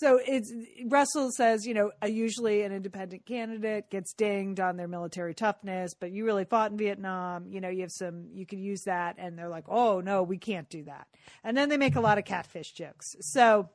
so 0.00 0.18
it's 0.26 0.50
Russell 0.86 1.30
says, 1.30 1.66
you 1.66 1.74
know, 1.74 1.90
uh, 2.02 2.06
usually 2.06 2.62
an 2.62 2.72
independent 2.72 3.26
candidate 3.26 3.90
gets 3.90 4.14
dinged 4.14 4.58
on 4.58 4.78
their 4.78 4.88
military 4.88 5.34
toughness, 5.34 5.92
but 5.92 6.10
you 6.10 6.24
really 6.24 6.46
fought 6.46 6.70
in 6.70 6.78
Vietnam. 6.78 7.46
You 7.46 7.60
know, 7.60 7.68
you 7.68 7.82
have 7.82 7.92
some, 7.92 8.28
you 8.32 8.46
could 8.46 8.60
use 8.60 8.84
that, 8.86 9.16
and 9.18 9.38
they're 9.38 9.50
like, 9.50 9.66
oh 9.68 10.00
no, 10.00 10.22
we 10.22 10.38
can't 10.38 10.70
do 10.70 10.84
that. 10.84 11.06
And 11.44 11.54
then 11.54 11.68
they 11.68 11.76
make 11.76 11.96
a 11.96 12.00
lot 12.00 12.16
of 12.16 12.24
catfish 12.24 12.72
jokes. 12.72 13.14
So 13.20 13.68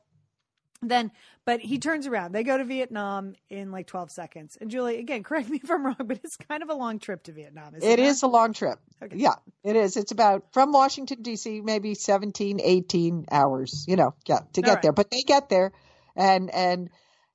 then 0.82 1.10
but 1.46 1.60
he 1.60 1.78
turns 1.78 2.06
around 2.06 2.32
they 2.32 2.42
go 2.44 2.58
to 2.58 2.64
vietnam 2.64 3.34
in 3.48 3.72
like 3.72 3.86
12 3.86 4.10
seconds 4.10 4.58
and 4.60 4.70
julie 4.70 4.98
again 4.98 5.22
correct 5.24 5.48
me 5.48 5.58
if 5.64 5.70
i'm 5.70 5.86
wrong 5.86 5.96
but 6.04 6.20
it's 6.22 6.36
kind 6.36 6.62
of 6.62 6.68
a 6.68 6.74
long 6.74 6.98
trip 6.98 7.22
to 7.22 7.32
vietnam 7.32 7.74
is 7.74 7.82
It 7.82 7.98
it 7.98 7.98
is 7.98 8.22
a 8.22 8.26
long 8.26 8.52
trip. 8.52 8.78
Okay. 9.02 9.16
Yeah, 9.16 9.34
it 9.62 9.76
is. 9.76 9.96
It's 9.96 10.12
about 10.12 10.52
from 10.52 10.72
Washington 10.72 11.22
D.C. 11.22 11.60
maybe 11.60 11.94
17, 11.94 12.60
18 12.62 13.26
hours. 13.30 13.84
You 13.86 13.96
know, 13.96 14.14
yeah, 14.26 14.40
to 14.54 14.62
get 14.62 14.74
right. 14.74 14.82
there. 14.82 14.92
But 14.92 15.10
they 15.10 15.22
get 15.22 15.48
there, 15.48 15.72
and 16.16 16.50
and 16.52 16.90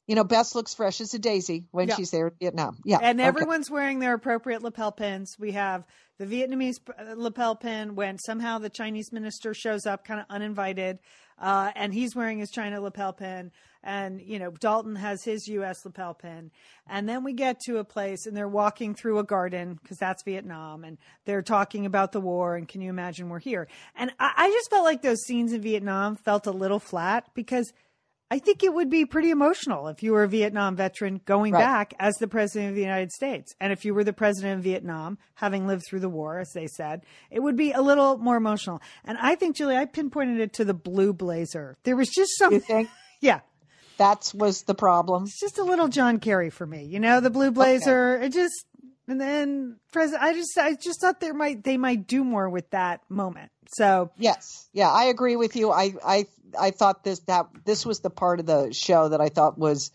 you 0.08 0.16
know, 0.16 0.24
Bess 0.26 0.56
looks 0.56 0.74
fresh 0.74 1.00
as 1.00 1.14
a 1.14 1.20
daisy 1.20 1.68
when 1.72 1.88
Yeah. 1.88 1.96
she's 1.96 2.12
there 2.12 2.28
in 2.28 2.34
Vietnam. 2.40 2.78
Yeah. 2.84 2.98
and 3.02 3.22
okay. 3.22 3.28
everyone's 3.28 3.70
wearing 3.70 4.00
their 4.00 4.14
appropriate 4.14 4.62
lapel 4.62 4.92
pins. 4.92 5.36
We 5.40 5.54
have 5.54 5.86
the 6.18 6.26
Vietnamese 6.26 6.76
uh, 6.90 7.14
lapel 7.16 7.56
pin 7.56 7.96
when 7.96 8.18
somehow 8.18 8.58
the 8.58 8.70
Chinese 8.70 9.12
minister 9.14 9.54
shows 9.54 9.86
up 9.86 10.04
kind 10.04 10.20
of 10.20 10.26
uninvited, 10.30 11.00
uh, 11.40 11.72
and 11.76 11.94
he's 11.94 12.16
wearing 12.16 12.40
his 12.40 12.50
China 12.52 12.82
lapel 12.82 13.14
pin. 13.14 13.52
And, 13.84 14.22
you 14.22 14.38
know, 14.38 14.52
Dalton 14.52 14.96
has 14.96 15.24
his 15.24 15.48
U.S. 15.48 15.84
lapel 15.86 16.14
pin. 16.14 16.52
And 16.88 17.10
then 17.10 17.24
we 17.24 17.34
get 17.34 17.60
to 17.62 17.78
a 17.78 17.84
place 17.84 18.28
and 18.28 18.38
they're 18.38 18.48
walking 18.48 18.94
through 18.94 19.18
a 19.18 19.24
garden 19.24 19.80
because 19.82 19.98
that's 19.98 20.24
Vietnam 20.24 20.84
and 20.84 21.00
they're 21.26 21.42
talking 21.42 21.88
about 21.88 22.12
the 22.12 22.22
war. 22.22 22.56
And 22.56 22.68
can 22.68 22.82
you 22.82 22.92
imagine 22.92 23.30
we're 23.30 23.40
here? 23.40 23.68
And 23.96 24.12
I, 24.20 24.34
I 24.38 24.50
just 24.52 24.70
felt 24.70 24.84
like 24.84 25.02
those 25.02 25.22
scenes 25.26 25.52
in 25.52 25.62
Vietnam 25.62 26.16
felt 26.16 26.46
a 26.46 26.52
little 26.52 26.78
flat 26.80 27.30
because 27.34 27.74
I 28.32 28.40
think 28.40 28.64
it 28.64 28.74
would 28.74 28.90
be 28.90 29.06
pretty 29.06 29.30
emotional 29.30 29.90
if 29.90 30.02
you 30.02 30.14
were 30.14 30.24
a 30.24 30.28
Vietnam 30.28 30.78
veteran 30.78 31.20
going 31.26 31.52
Right. 31.54 31.60
back 31.60 31.94
as 32.00 32.16
the 32.16 32.30
president 32.30 32.70
of 32.70 32.76
the 32.76 32.82
United 32.82 33.12
States. 33.12 33.54
And 33.60 33.74
if 33.74 33.84
you 33.84 33.94
were 33.94 34.06
the 34.06 34.14
president 34.14 34.60
of 34.60 34.64
Vietnam, 34.64 35.18
having 35.36 35.68
lived 35.68 35.84
through 35.88 36.00
the 36.00 36.10
war, 36.10 36.40
as 36.40 36.50
they 36.54 36.68
said, 36.68 37.02
it 37.30 37.42
would 37.42 37.58
be 37.58 37.74
a 37.74 37.82
little 37.82 38.18
more 38.18 38.38
emotional. 38.38 38.82
And 39.04 39.18
I 39.18 39.36
think, 39.36 39.58
Julie, 39.58 39.76
I 39.76 39.84
pinpointed 39.84 40.40
it 40.40 40.54
to 40.54 40.64
the 40.66 40.74
blue 40.74 41.12
blazer. 41.12 41.76
There 41.84 41.98
was 41.98 42.10
just 42.10 42.38
something. 42.38 42.88
Yeah, 43.20 43.42
that 43.98 44.32
was 44.34 44.64
the 44.64 44.74
problem? 44.74 45.24
it's 45.26 45.40
just 45.40 45.60
a 45.60 45.64
little 45.64 45.88
John 45.90 46.18
Kerry 46.20 46.50
for 46.50 46.66
me. 46.66 46.86
You 46.86 47.00
know, 47.00 47.20
the 47.20 47.30
blue 47.30 47.52
blazer, 47.52 48.16
okay. 48.16 48.26
it 48.28 48.34
just, 48.34 48.66
and 49.08 49.22
then 49.22 49.76
president, 49.92 50.24
I 50.24 50.34
just, 50.34 50.58
I 50.58 50.74
just 50.74 51.02
thought 51.02 51.20
there 51.20 51.36
might, 51.36 51.64
they 51.64 51.78
might 51.78 52.08
do 52.08 52.24
more 52.24 52.50
with 52.50 52.68
that 52.72 53.02
moment. 53.10 53.52
So, 53.74 54.10
Yes. 54.18 54.68
Yeah, 54.74 54.90
I 54.90 55.04
agree 55.06 55.36
with 55.36 55.56
you. 55.56 55.72
I 55.72 55.94
I 56.04 56.26
I 56.60 56.72
thought 56.72 57.04
this 57.04 57.20
that 57.22 57.48
this 57.66 57.86
was 57.86 58.00
the 58.00 58.10
part 58.10 58.40
of 58.40 58.46
the 58.46 58.72
show 58.74 59.10
that 59.10 59.22
I 59.22 59.30
thought 59.30 59.58
was 59.58 59.92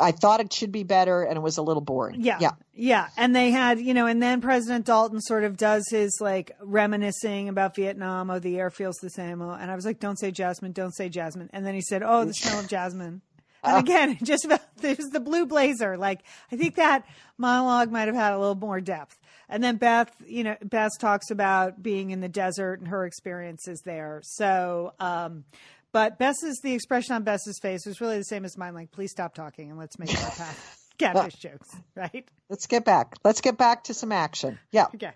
I 0.00 0.12
thought 0.12 0.40
it 0.40 0.52
should 0.52 0.72
be 0.72 0.84
better 0.84 1.22
and 1.22 1.36
it 1.36 1.40
was 1.40 1.58
a 1.58 1.62
little 1.62 1.80
boring. 1.80 2.20
Yeah. 2.20 2.38
Yeah. 2.40 2.52
Yeah. 2.72 3.08
And 3.16 3.34
they 3.34 3.50
had, 3.50 3.80
you 3.80 3.94
know, 3.94 4.06
and 4.06 4.22
then 4.22 4.40
President 4.40 4.86
Dalton 4.86 5.20
sort 5.20 5.44
of 5.44 5.56
does 5.56 5.88
his 5.90 6.18
like 6.20 6.52
reminiscing 6.60 7.48
about 7.48 7.74
Vietnam. 7.74 8.30
Oh, 8.30 8.38
the 8.38 8.58
air 8.58 8.70
feels 8.70 8.96
the 8.96 9.10
same. 9.10 9.42
Oh, 9.42 9.50
and 9.50 9.70
I 9.70 9.74
was 9.74 9.84
like, 9.84 9.98
don't 9.98 10.18
say 10.18 10.30
Jasmine, 10.30 10.72
don't 10.72 10.94
say 10.94 11.08
Jasmine. 11.08 11.50
And 11.52 11.66
then 11.66 11.74
he 11.74 11.80
said, 11.80 12.02
oh, 12.02 12.24
the 12.24 12.34
smell 12.34 12.60
of 12.60 12.68
Jasmine. 12.68 13.22
And 13.64 13.78
again, 13.78 14.18
just 14.22 14.44
about, 14.44 14.60
there's 14.76 14.98
the 15.12 15.20
blue 15.20 15.46
blazer. 15.46 15.96
Like, 15.96 16.20
I 16.52 16.56
think 16.56 16.76
that 16.76 17.04
monologue 17.36 17.90
might 17.90 18.06
have 18.06 18.14
had 18.14 18.32
a 18.32 18.38
little 18.38 18.54
more 18.54 18.80
depth. 18.80 19.18
And 19.48 19.64
then 19.64 19.76
Bess, 19.76 20.08
you 20.26 20.44
know, 20.44 20.56
Bess 20.62 20.96
talks 20.98 21.30
about 21.30 21.82
being 21.82 22.10
in 22.10 22.20
the 22.20 22.28
desert 22.28 22.80
and 22.80 22.88
her 22.88 23.06
experiences 23.06 23.80
there. 23.84 24.20
So, 24.22 24.92
um, 25.00 25.44
but 25.92 26.18
Bess's, 26.18 26.60
the 26.62 26.74
expression 26.74 27.14
on 27.14 27.22
Bess's 27.24 27.58
face 27.60 27.86
was 27.86 28.00
really 28.00 28.18
the 28.18 28.24
same 28.24 28.44
as 28.44 28.56
mine. 28.56 28.74
Like, 28.74 28.90
please 28.92 29.10
stop 29.10 29.34
talking 29.34 29.70
and 29.70 29.78
let's 29.78 29.98
make 29.98 30.10
catfish 30.98 31.34
jokes, 31.34 31.74
right? 31.94 32.28
Let's 32.48 32.66
get 32.66 32.84
back. 32.84 33.16
Let's 33.24 33.40
get 33.40 33.56
back 33.56 33.84
to 33.84 33.94
some 33.94 34.12
action. 34.12 34.58
Yeah. 34.70 34.86
Okay. 34.94 35.12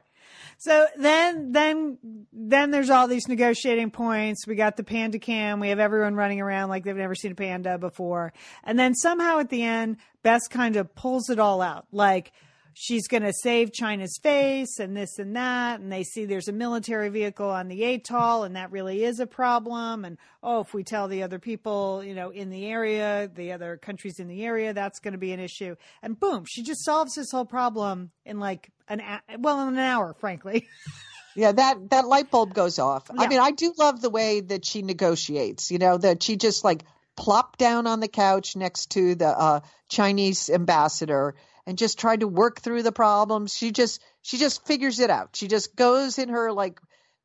So 0.58 0.86
then, 0.96 1.52
then, 1.52 1.98
then 2.32 2.70
there's 2.70 2.90
all 2.90 3.08
these 3.08 3.28
negotiating 3.28 3.90
points. 3.90 4.46
We 4.46 4.54
got 4.54 4.76
the 4.76 4.84
panda 4.84 5.18
cam. 5.18 5.60
We 5.60 5.68
have 5.68 5.78
everyone 5.78 6.14
running 6.14 6.40
around 6.40 6.68
like 6.68 6.84
they've 6.84 6.96
never 6.96 7.14
seen 7.14 7.32
a 7.32 7.34
panda 7.34 7.78
before. 7.78 8.32
And 8.64 8.78
then 8.78 8.94
somehow 8.94 9.40
at 9.40 9.50
the 9.50 9.62
end, 9.62 9.98
Bess 10.22 10.48
kind 10.48 10.76
of 10.76 10.94
pulls 10.94 11.30
it 11.30 11.38
all 11.38 11.60
out. 11.60 11.86
Like 11.92 12.32
she's 12.74 13.06
going 13.08 13.22
to 13.22 13.32
save 13.32 13.72
China's 13.72 14.18
face 14.22 14.78
and 14.78 14.96
this 14.96 15.18
and 15.18 15.36
that. 15.36 15.80
And 15.80 15.92
they 15.92 16.02
see 16.02 16.24
there's 16.24 16.48
a 16.48 16.52
military 16.52 17.08
vehicle 17.08 17.48
on 17.48 17.68
the 17.68 17.84
atoll 17.84 18.44
and 18.44 18.56
that 18.56 18.70
really 18.70 19.04
is 19.04 19.20
a 19.20 19.26
problem. 19.26 20.04
And 20.04 20.18
oh, 20.42 20.60
if 20.60 20.74
we 20.74 20.84
tell 20.84 21.08
the 21.08 21.22
other 21.22 21.38
people, 21.38 22.02
you 22.04 22.14
know, 22.14 22.30
in 22.30 22.50
the 22.50 22.66
area, 22.66 23.30
the 23.34 23.52
other 23.52 23.76
countries 23.76 24.18
in 24.18 24.28
the 24.28 24.44
area, 24.44 24.72
that's 24.72 24.98
going 24.98 25.12
to 25.12 25.18
be 25.18 25.32
an 25.32 25.40
issue. 25.40 25.76
And 26.02 26.18
boom, 26.18 26.44
she 26.46 26.62
just 26.62 26.84
solves 26.84 27.14
this 27.14 27.30
whole 27.30 27.46
problem 27.46 28.10
in 28.24 28.40
like 28.40 28.70
an, 28.88 29.02
well, 29.38 29.60
in 29.60 29.74
an 29.74 29.78
hour, 29.78 30.14
frankly. 30.18 30.68
Yeah, 31.34 31.52
that 31.52 31.88
that 31.88 32.06
light 32.06 32.30
bulb 32.30 32.52
goes 32.52 32.78
off. 32.78 33.10
Yeah. 33.10 33.22
I 33.22 33.26
mean, 33.28 33.40
I 33.40 33.52
do 33.52 33.72
love 33.78 34.02
the 34.02 34.10
way 34.10 34.40
that 34.40 34.66
she 34.66 34.82
negotiates. 34.82 35.70
You 35.70 35.78
know, 35.78 35.96
that 35.96 36.22
she 36.22 36.36
just 36.36 36.62
like 36.62 36.84
plopped 37.16 37.58
down 37.58 37.86
on 37.86 38.00
the 38.00 38.08
couch 38.08 38.56
next 38.56 38.90
to 38.90 39.14
the 39.14 39.28
uh, 39.28 39.60
Chinese 39.88 40.50
ambassador 40.50 41.34
and 41.66 41.78
just 41.78 41.98
tried 41.98 42.20
to 42.20 42.28
work 42.28 42.60
through 42.60 42.82
the 42.82 42.92
problems. 42.92 43.54
She 43.54 43.72
just 43.72 44.02
she 44.22 44.38
just 44.38 44.66
figures 44.66 45.00
it 45.00 45.10
out. 45.10 45.36
She 45.36 45.48
just 45.48 45.76
goes 45.76 46.18
in 46.18 46.28
her 46.28 46.52
like 46.52 46.80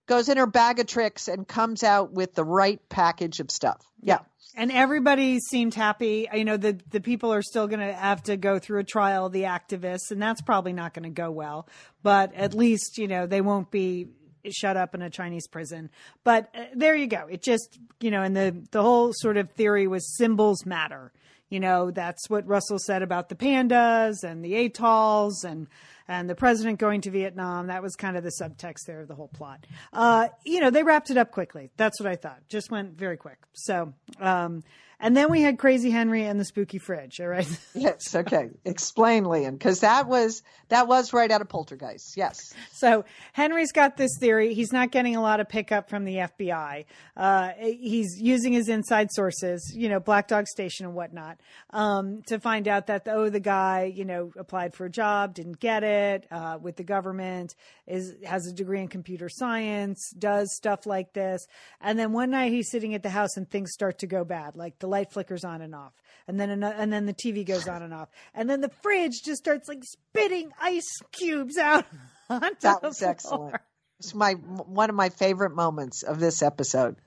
goes 0.07 0.29
in 0.29 0.37
her 0.37 0.47
bag 0.47 0.79
of 0.79 0.87
tricks 0.87 1.27
and 1.27 1.47
comes 1.47 1.83
out 1.83 2.11
with 2.11 2.33
the 2.33 2.45
right 2.45 2.79
package 2.89 3.39
of 3.39 3.51
stuff. 3.51 3.85
Yeah. 4.01 4.19
and 4.55 4.71
everybody 4.71 5.39
seemed 5.39 5.73
happy. 5.73 6.27
You 6.33 6.45
know, 6.45 6.57
the 6.57 6.79
the 6.89 7.01
people 7.01 7.33
are 7.33 7.41
still 7.41 7.67
going 7.67 7.79
to 7.79 7.93
have 7.93 8.23
to 8.23 8.37
go 8.37 8.59
through 8.59 8.79
a 8.79 8.83
trial, 8.83 9.29
the 9.29 9.43
activists, 9.43 10.11
and 10.11 10.21
that's 10.21 10.41
probably 10.41 10.73
not 10.73 10.93
going 10.93 11.03
to 11.03 11.09
go 11.09 11.29
well. 11.31 11.67
But 12.03 12.33
at 12.33 12.53
least 12.53 12.97
you 12.97 13.07
know 13.07 13.27
they 13.27 13.41
won't 13.41 13.71
be 13.71 14.07
shut 14.49 14.77
up 14.77 14.95
in 14.95 15.01
a 15.01 15.09
Chinese 15.09 15.47
prison. 15.47 15.89
But 16.23 16.49
uh, 16.55 16.65
there 16.73 16.95
you 16.95 17.07
go. 17.07 17.27
It 17.29 17.43
just 17.43 17.77
you 17.99 18.11
know, 18.11 18.21
and 18.21 18.35
the 18.35 18.63
the 18.71 18.81
whole 18.81 19.11
sort 19.13 19.37
of 19.37 19.51
theory 19.51 19.87
was 19.87 20.15
symbols 20.15 20.65
matter. 20.65 21.11
You 21.49 21.59
know, 21.59 21.91
that's 21.91 22.29
what 22.29 22.45
Russell 22.45 22.79
said 22.79 23.01
about 23.01 23.29
the 23.29 23.35
pandas 23.35 24.23
and 24.23 24.43
the 24.43 24.55
atolls 24.55 25.43
and 25.43 25.67
and 26.09 26.29
the 26.29 26.35
president 26.35 26.79
going 26.79 27.01
to 27.01 27.11
Vietnam. 27.11 27.67
That 27.67 27.83
was 27.83 27.95
kind 27.95 28.15
of 28.17 28.23
the 28.23 28.31
subtext 28.41 28.85
there 28.85 29.01
of 29.01 29.07
the 29.07 29.15
whole 29.15 29.27
plot. 29.27 29.65
Uh, 29.91 30.29
you 30.45 30.61
know, 30.61 30.69
they 30.69 30.83
wrapped 30.83 31.09
it 31.09 31.17
up 31.17 31.31
quickly. 31.31 31.69
That's 31.77 31.99
what 31.99 32.09
I 32.09 32.15
thought. 32.15 32.39
Just 32.49 32.71
went 32.71 32.97
very 32.97 33.17
quick. 33.17 33.39
So, 33.53 33.93
um, 34.19 34.63
and 34.99 35.15
then 35.15 35.29
we 35.29 35.41
had 35.41 35.59
Crazy 35.59 35.91
Henry 35.91 36.23
and 36.23 36.39
the 36.39 36.45
spooky 36.45 36.79
fridge. 36.79 37.19
All 37.19 37.27
right. 37.27 37.47
Yes. 37.73 38.15
Okay. 38.15 38.49
Explain, 38.65 39.25
Lian, 39.25 39.53
because 39.53 39.81
that 39.81 40.07
was 40.07 40.41
that 40.69 40.87
was 40.87 41.13
right 41.13 41.29
out 41.29 41.41
of 41.41 41.49
Poltergeist. 41.49 42.17
Yes. 42.17 42.53
So 42.73 43.05
Henry's 43.33 43.71
got 43.71 43.97
this 43.97 44.11
theory. 44.19 44.55
He's 44.55 44.73
not 44.73 44.91
getting 44.91 45.15
a 45.15 45.21
lot 45.21 45.39
of 45.39 45.47
pickup 45.47 45.89
from 45.89 46.05
the 46.05 46.15
FBI. 46.15 46.85
Uh, 47.15 47.51
he's 47.59 48.19
using 48.19 48.53
his 48.53 48.67
inside 48.67 49.11
sources, 49.11 49.71
you 49.75 49.89
know, 49.89 49.99
Black 49.99 50.27
Dog 50.27 50.47
Station 50.47 50.87
and 50.87 50.95
whatnot, 50.95 51.37
um, 51.69 52.23
to 52.27 52.39
find 52.39 52.67
out 52.67 52.87
that 52.87 53.07
oh, 53.07 53.29
the 53.29 53.39
guy, 53.39 53.91
you 53.93 54.05
know, 54.05 54.31
applied 54.37 54.73
for 54.73 54.85
a 54.85 54.89
job, 54.89 55.35
didn't 55.35 55.59
get 55.59 55.83
it 55.83 56.25
uh, 56.31 56.57
with 56.59 56.77
the 56.77 56.83
government, 56.83 57.53
is 57.85 58.15
has 58.25 58.47
a 58.47 58.53
degree 58.53 58.81
in 58.81 58.87
computer 58.87 59.29
science, 59.29 60.11
does 60.17 60.55
stuff 60.55 60.85
like 60.87 61.13
this, 61.13 61.45
and 61.79 61.99
then 61.99 62.11
one 62.11 62.31
night 62.31 62.51
he's 62.51 62.71
sitting 62.71 62.95
at 62.95 63.03
the 63.03 63.09
house 63.09 63.37
and 63.37 63.49
things 63.49 63.71
start 63.71 63.99
to 63.99 64.07
go 64.07 64.25
bad, 64.25 64.55
like 64.55 64.79
the 64.79 64.86
light 64.87 65.11
flickers 65.11 65.43
on 65.43 65.61
and 65.61 65.75
off, 65.75 65.93
and 66.27 66.39
then 66.39 66.49
ano- 66.49 66.73
and 66.77 66.91
then 66.91 67.05
the 67.05 67.13
TV 67.13 67.45
goes 67.45 67.67
on 67.67 67.81
and 67.83 67.93
off, 67.93 68.09
and 68.33 68.49
then 68.49 68.61
the 68.61 68.69
fridge 68.81 69.23
just 69.23 69.39
starts 69.43 69.67
like 69.67 69.83
spitting 69.83 70.51
ice 70.59 70.99
cubes 71.11 71.57
out. 71.57 71.85
onto 72.29 72.55
That 72.61 72.81
the 72.81 72.87
was 72.89 72.99
floor. 72.99 73.09
excellent. 73.11 73.55
It's 73.99 74.13
my 74.13 74.33
one 74.33 74.89
of 74.89 74.95
my 74.95 75.09
favorite 75.09 75.55
moments 75.55 76.03
of 76.03 76.19
this 76.19 76.41
episode. 76.41 76.97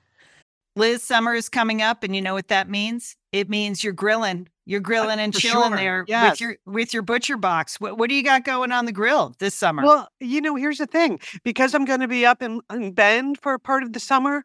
Liz, 0.77 1.03
summer 1.03 1.35
is 1.35 1.49
coming 1.49 1.83
up, 1.83 2.05
and 2.05 2.15
you 2.15 2.23
know 2.23 2.35
what 2.35 2.49
that 2.49 2.69
means? 2.71 3.17
It 3.33 3.49
means 3.51 3.83
you're 3.83 3.93
grilling. 3.93 4.49
You're 4.67 4.81
grilling 4.81 5.19
uh, 5.19 5.23
and 5.23 5.35
for 5.35 5.41
chilling 5.41 5.71
sure. 5.71 5.77
there 5.77 6.05
Yes. 6.07 6.31
with 6.33 6.41
your 6.41 6.57
with 6.65 6.95
your 6.95 7.03
butcher 7.03 7.37
box. 7.37 7.81
What 7.81 7.99
what 7.99 8.09
do 8.09 8.15
you 8.15 8.23
got 8.23 8.45
going 8.45 8.71
on 8.71 8.87
the 8.87 8.93
grill 8.93 9.35
this 9.41 9.55
summer? 9.55 9.83
Well, 9.83 10.09
you 10.21 10.41
know, 10.41 10.55
here's 10.55 10.79
the 10.79 10.87
thing. 10.87 11.19
Because 11.43 11.75
I'm 11.75 11.85
going 11.85 12.01
to 12.01 12.09
be 12.09 12.25
up 12.25 12.41
in, 12.41 12.61
in 12.73 12.93
Bend 12.93 13.39
for 13.41 13.59
part 13.59 13.83
of 13.83 13.93
the 13.93 14.01
summer, 14.01 14.45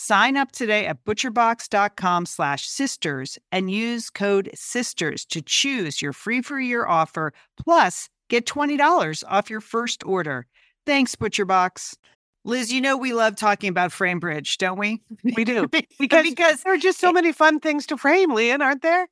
Sign 0.00 0.36
up 0.36 0.52
today 0.52 0.86
at 0.86 1.04
butcherbox.com 1.04 2.26
slash 2.26 2.68
sisters 2.68 3.36
and 3.50 3.68
use 3.68 4.10
code 4.10 4.48
SISTERS 4.54 5.26
to 5.26 5.42
choose 5.42 6.00
your 6.00 6.12
free 6.12 6.40
for 6.40 6.60
year 6.60 6.86
offer 6.86 7.32
plus 7.60 8.08
get 8.30 8.46
$20 8.46 9.24
off 9.26 9.50
your 9.50 9.60
first 9.60 10.06
order. 10.06 10.46
Thanks, 10.86 11.16
ButcherBox. 11.16 11.96
Liz, 12.44 12.72
you 12.72 12.80
know 12.80 12.96
we 12.96 13.12
love 13.12 13.34
talking 13.34 13.70
about 13.70 13.90
FrameBridge, 13.90 14.58
don't 14.58 14.78
we? 14.78 15.02
We 15.34 15.44
do. 15.44 15.66
Because, 15.66 16.22
because 16.22 16.62
there 16.62 16.74
are 16.74 16.78
just 16.78 17.00
so 17.00 17.12
many 17.12 17.32
fun 17.32 17.58
things 17.58 17.84
to 17.86 17.96
frame, 17.96 18.32
Lian, 18.32 18.62
aren't 18.62 18.82
there? 18.82 19.08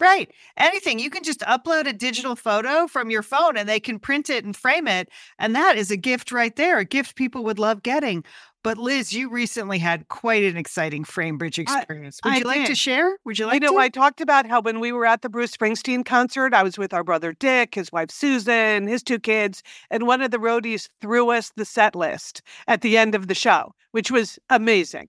Right. 0.00 0.30
Anything. 0.56 0.98
You 0.98 1.10
can 1.10 1.22
just 1.22 1.40
upload 1.40 1.86
a 1.86 1.92
digital 1.92 2.36
photo 2.36 2.86
from 2.86 3.10
your 3.10 3.22
phone 3.22 3.56
and 3.56 3.68
they 3.68 3.80
can 3.80 3.98
print 3.98 4.30
it 4.30 4.44
and 4.44 4.56
frame 4.56 4.88
it. 4.88 5.08
And 5.38 5.54
that 5.54 5.76
is 5.76 5.90
a 5.90 5.96
gift 5.96 6.32
right 6.32 6.54
there, 6.56 6.78
a 6.78 6.84
gift 6.84 7.16
people 7.16 7.44
would 7.44 7.58
love 7.58 7.82
getting. 7.82 8.24
But 8.64 8.76
Liz, 8.76 9.12
you 9.12 9.30
recently 9.30 9.78
had 9.78 10.08
quite 10.08 10.42
an 10.44 10.56
exciting 10.56 11.04
FrameBridge 11.04 11.58
experience. 11.58 12.20
Would 12.24 12.32
I 12.32 12.38
you 12.38 12.44
like 12.44 12.66
to 12.66 12.74
share? 12.74 13.16
Would 13.24 13.38
you 13.38 13.46
like 13.46 13.54
you 13.54 13.60
know, 13.60 13.72
to? 13.72 13.78
I 13.78 13.88
talked 13.88 14.20
about 14.20 14.46
how 14.46 14.60
when 14.60 14.80
we 14.80 14.90
were 14.90 15.06
at 15.06 15.22
the 15.22 15.28
Bruce 15.28 15.56
Springsteen 15.56 16.04
concert, 16.04 16.52
I 16.52 16.62
was 16.62 16.76
with 16.76 16.92
our 16.92 17.04
brother 17.04 17.32
Dick, 17.32 17.76
his 17.76 17.92
wife 17.92 18.10
Susan, 18.10 18.88
his 18.88 19.02
two 19.02 19.20
kids, 19.20 19.62
and 19.90 20.06
one 20.06 20.22
of 20.22 20.32
the 20.32 20.38
roadies 20.38 20.88
threw 21.00 21.30
us 21.30 21.52
the 21.56 21.64
set 21.64 21.94
list 21.94 22.42
at 22.66 22.80
the 22.80 22.98
end 22.98 23.14
of 23.14 23.28
the 23.28 23.34
show, 23.34 23.74
which 23.92 24.10
was 24.10 24.38
amazing 24.50 25.08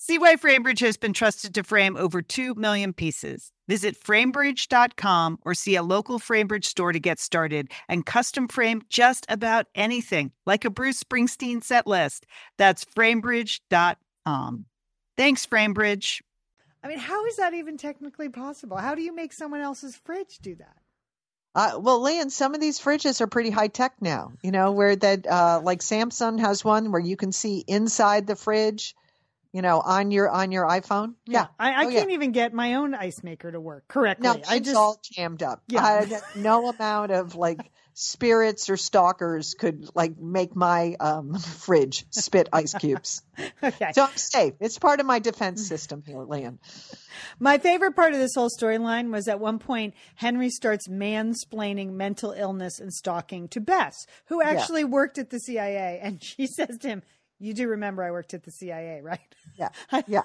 See 0.00 0.16
why 0.16 0.36
FrameBridge 0.36 0.78
has 0.78 0.96
been 0.96 1.12
trusted 1.12 1.54
to 1.54 1.64
frame 1.64 1.96
over 1.96 2.22
2 2.22 2.54
million 2.54 2.92
pieces. 2.92 3.50
Visit 3.66 4.00
framebridge.com 4.00 5.40
or 5.44 5.54
see 5.54 5.74
a 5.74 5.82
local 5.82 6.20
FrameBridge 6.20 6.64
store 6.64 6.92
to 6.92 7.00
get 7.00 7.18
started 7.18 7.72
and 7.88 8.06
custom 8.06 8.46
frame 8.46 8.82
just 8.88 9.26
about 9.28 9.66
anything, 9.74 10.30
like 10.46 10.64
a 10.64 10.70
Bruce 10.70 11.02
Springsteen 11.02 11.64
set 11.64 11.84
list. 11.84 12.26
That's 12.58 12.84
framebridge.com. 12.84 14.66
Thanks, 15.16 15.46
FrameBridge. 15.46 16.22
I 16.84 16.86
mean, 16.86 16.98
how 16.98 17.26
is 17.26 17.36
that 17.38 17.54
even 17.54 17.76
technically 17.76 18.28
possible? 18.28 18.76
How 18.76 18.94
do 18.94 19.02
you 19.02 19.12
make 19.12 19.32
someone 19.32 19.62
else's 19.62 19.96
fridge 19.96 20.38
do 20.38 20.54
that? 20.54 20.76
Uh, 21.56 21.80
well, 21.80 22.00
Lian, 22.00 22.30
some 22.30 22.54
of 22.54 22.60
these 22.60 22.78
fridges 22.78 23.20
are 23.20 23.26
pretty 23.26 23.50
high 23.50 23.66
tech 23.66 23.94
now. 24.00 24.30
You 24.44 24.52
know, 24.52 24.70
where 24.70 24.94
that 24.94 25.26
uh, 25.26 25.60
like 25.60 25.80
Samsung 25.80 26.38
has 26.38 26.64
one 26.64 26.92
where 26.92 27.00
you 27.00 27.16
can 27.16 27.32
see 27.32 27.64
inside 27.66 28.28
the 28.28 28.36
fridge. 28.36 28.94
You 29.52 29.62
know, 29.62 29.80
on 29.80 30.10
your 30.10 30.28
on 30.28 30.52
your 30.52 30.66
iPhone. 30.66 31.14
Yeah, 31.26 31.46
I, 31.58 31.72
I 31.72 31.86
Oh, 31.86 31.90
can't 31.90 32.10
even 32.10 32.32
get 32.32 32.52
my 32.52 32.74
own 32.74 32.94
ice 32.94 33.22
maker 33.22 33.50
to 33.50 33.58
work 33.60 33.88
correctly. 33.88 34.28
No, 34.28 34.34
I 34.46 34.56
it's 34.56 34.66
just 34.66 34.76
all 34.76 35.00
jammed 35.02 35.42
up. 35.42 35.62
Yeah. 35.68 35.82
I- 35.82 36.20
no 36.34 36.68
amount 36.68 37.12
of 37.12 37.34
like 37.34 37.70
spirits 37.94 38.70
or 38.70 38.76
stalkers 38.76 39.54
could 39.58 39.88
like 39.94 40.16
make 40.18 40.54
my 40.54 40.94
um, 41.00 41.34
fridge 41.38 42.04
spit 42.10 42.48
ice 42.52 42.72
cubes. 42.74 43.22
okay. 43.62 43.90
So 43.92 44.04
I'm 44.04 44.16
safe. 44.16 44.54
It's 44.60 44.78
part 44.78 45.00
of 45.00 45.06
my 45.06 45.18
defense 45.18 45.66
system 45.66 46.04
here, 46.06 46.22
Lian. 46.22 46.58
My 47.40 47.58
favorite 47.58 47.96
part 47.96 48.12
of 48.12 48.20
this 48.20 48.34
whole 48.36 48.50
storyline 48.50 49.10
was 49.10 49.26
at 49.26 49.40
one 49.40 49.58
point 49.58 49.94
Henry 50.14 50.50
starts 50.50 50.86
mansplaining 50.86 51.92
mental 51.92 52.32
illness 52.32 52.78
and 52.78 52.92
stalking 52.92 53.48
to 53.48 53.60
Bess, 53.60 54.06
who 54.26 54.42
actually 54.42 54.84
worked 54.84 55.18
at 55.18 55.30
the 55.30 55.40
CIA, 55.40 55.98
and 56.00 56.22
she 56.22 56.46
says 56.56 56.78
to 56.78 56.88
him, 56.88 57.02
"You 57.38 57.54
do 57.54 57.68
remember 57.68 58.02
I 58.02 58.10
worked 58.10 58.34
at 58.34 58.44
the 58.44 58.50
CIA, 58.50 59.00
right?" 59.02 59.20
Yeah, 59.58 59.70
yeah. 60.06 60.22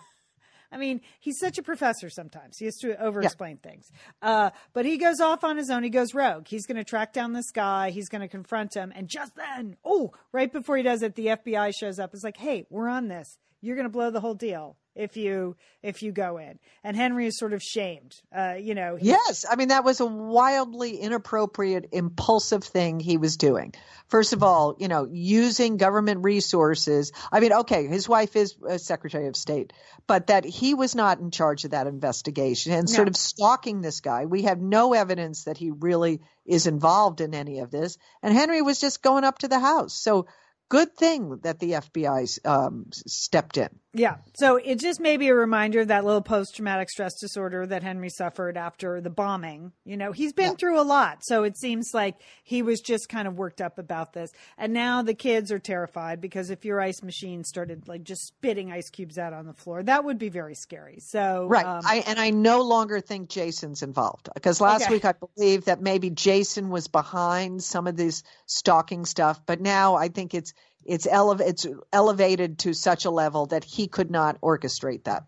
I 0.71 0.78
mean, 0.78 1.02
he's 1.19 1.38
such 1.38 1.60
a 1.60 1.63
professor 1.63 2.10
sometimes. 2.10 2.58
He 2.58 2.65
has 2.65 2.78
to 2.78 2.99
over 2.99 3.21
explain 3.21 3.58
things. 3.58 3.91
Uh, 4.23 4.49
but 4.73 4.86
he 4.86 4.97
goes 4.97 5.19
off 5.19 5.43
on 5.43 5.56
his 5.56 5.69
own. 5.69 5.84
He 5.84 5.91
goes 5.91 6.15
rogue. 6.15 6.47
He's 6.47 6.65
going 6.65 6.78
to 6.78 6.84
track 6.84 7.13
down 7.13 7.34
this 7.34 7.52
guy. 7.52 7.91
He's 7.91 8.10
going 8.10 8.21
to 8.21 8.28
confront 8.28 8.76
him. 8.76 8.91
And 8.95 9.08
just 9.08 9.36
then, 9.36 9.78
oh, 9.86 10.13
right 10.32 10.52
before 10.52 10.76
he 10.76 10.82
does 10.82 11.04
it, 11.04 11.13
the 11.13 11.28
FBI 11.28 11.73
shows 11.80 11.99
up. 11.99 12.15
It's 12.15 12.23
like, 12.23 12.38
hey, 12.38 12.65
we're 12.71 12.89
on 12.89 13.08
this. 13.08 13.38
You're 13.62 13.76
going 13.76 13.86
to 13.86 13.91
blow 13.91 14.10
the 14.10 14.19
whole 14.19 14.34
deal 14.34 14.78
if 14.95 15.17
you 15.17 15.56
if 15.82 16.01
you 16.01 16.12
go 16.12 16.38
in. 16.38 16.60
And 16.84 16.95
Henry 16.95 17.27
is 17.27 17.38
sort 17.38 17.53
of 17.53 17.62
shamed. 17.62 18.15
Uh, 18.36 18.56
you 18.60 18.73
know, 18.75 18.95
he- 18.95 19.08
Yes, 19.08 19.45
I 19.49 19.56
mean 19.56 19.69
that 19.69 19.84
was 19.84 19.99
a 19.99 20.06
wildly 20.06 20.97
inappropriate, 20.97 21.89
impulsive 21.91 22.63
thing 22.63 22.99
he 22.99 23.17
was 23.17 23.38
doing. 23.38 23.73
First 24.08 24.34
of 24.34 24.43
all, 24.43 24.75
you 24.79 24.88
know, 24.88 25.08
using 25.12 25.77
government 25.77 26.23
resources. 26.23 27.12
I 27.32 27.39
mean, 27.39 27.53
okay, 27.53 27.88
his 27.88 28.08
wife 28.08 28.36
is 28.36 28.56
a 28.67 28.79
Secretary 28.79 29.27
of 29.27 29.36
State, 29.36 29.73
but 30.08 30.27
that 30.27 30.45
he 30.45 30.73
was 30.73 30.95
not 30.95 31.19
in 31.19 31.32
charge 31.32 31.65
of 31.65 31.71
that 31.71 31.88
investigation 31.88 32.71
and 32.73 32.89
sort 32.89 33.08
of 33.08 33.15
stalking 33.15 33.82
this 33.82 33.99
guy. 34.01 34.25
We 34.25 34.43
have 34.43 34.60
no 34.62 34.93
evidence 34.93 35.45
that 35.45 35.58
he 35.58 35.71
really 35.71 36.21
is 36.45 36.67
involved 36.67 37.21
in 37.21 37.34
any 37.34 37.60
of 37.60 37.71
this. 37.71 37.97
And 38.21 38.34
Henry 38.34 38.62
was 38.62 38.79
just 38.79 39.01
going 39.01 39.23
up 39.23 39.39
to 39.39 39.47
the 39.47 39.60
house. 39.60 39.93
So 39.93 40.27
good 40.69 40.95
thing 40.95 41.39
that 41.43 41.60
the 41.60 41.71
FBI 41.73 42.39
um, 42.45 42.86
stepped 42.91 43.58
in. 43.58 43.69
Yeah. 43.95 44.15
So 44.36 44.56
it 44.56 44.79
just 44.79 44.99
may 44.99 45.17
be 45.17 45.27
a 45.27 45.36
reminder 45.36 45.82
of 45.82 45.89
that 45.89 46.03
little 46.03 46.21
post 46.21 46.56
traumatic 46.56 46.89
stress 46.89 47.13
disorder 47.21 47.67
that 47.67 47.84
Henry 47.84 48.10
suffered 48.10 48.58
after 48.58 48.99
the 48.99 49.12
bombing. 49.12 49.71
You 49.86 49.97
know, 49.97 50.12
he's 50.12 50.34
been 50.34 50.51
Yeah. 50.51 50.56
through 50.58 50.82
a 50.82 50.84
lot. 50.84 51.19
So 51.23 51.43
it 51.43 51.56
seems 51.58 51.91
like 51.93 52.15
he 52.43 52.63
was 52.63 52.82
just 52.82 53.08
kind 53.08 53.27
of 53.27 53.38
worked 53.38 53.62
up 53.62 53.77
about 53.77 54.13
this. 54.13 54.32
And 54.58 54.73
now 54.73 55.03
the 55.03 55.13
kids 55.13 55.51
are 55.51 55.60
terrified 55.60 56.21
because 56.21 56.49
if 56.49 56.65
your 56.65 56.82
ice 56.82 57.03
machine 57.03 57.43
started 57.43 57.88
like 57.88 58.03
just 58.03 58.25
spitting 58.25 58.71
ice 58.71 58.89
cubes 58.89 59.19
out 59.19 59.32
on 59.32 59.45
the 59.45 59.53
floor, 59.53 59.84
that 59.84 60.03
would 60.03 60.17
be 60.17 60.29
very 60.29 60.56
scary. 60.56 60.97
So, 60.99 61.45
Right. 61.47 61.65
um, 61.65 61.82
I 61.86 62.03
and 62.08 62.19
I 62.19 62.32
no 62.32 62.62
longer 62.62 62.99
think 62.99 63.29
Jason's 63.29 63.84
involved 63.84 64.27
because 64.34 64.60
last 64.60 64.86
Okay. 64.86 64.93
week 64.95 65.06
I 65.06 65.13
believe 65.13 65.65
that 65.65 65.82
maybe 65.82 66.10
Jason 66.10 66.69
was 66.69 66.88
behind 66.88 67.63
some 67.63 67.86
of 67.86 67.95
this 67.95 68.23
stalking 68.47 69.06
stuff, 69.06 69.39
but 69.45 69.62
now 69.62 69.95
I 69.95 70.08
think 70.08 70.34
it's 70.34 70.53
it's 70.86 71.08
elev- 71.08 71.41
it's 71.41 71.65
elevated 71.91 72.60
to 72.60 72.74
such 72.74 73.06
a 73.06 73.10
level 73.10 73.48
that 73.48 73.63
he 73.63 73.88
could 73.88 74.12
not 74.12 74.39
orchestrate 74.41 75.04
that. 75.06 75.24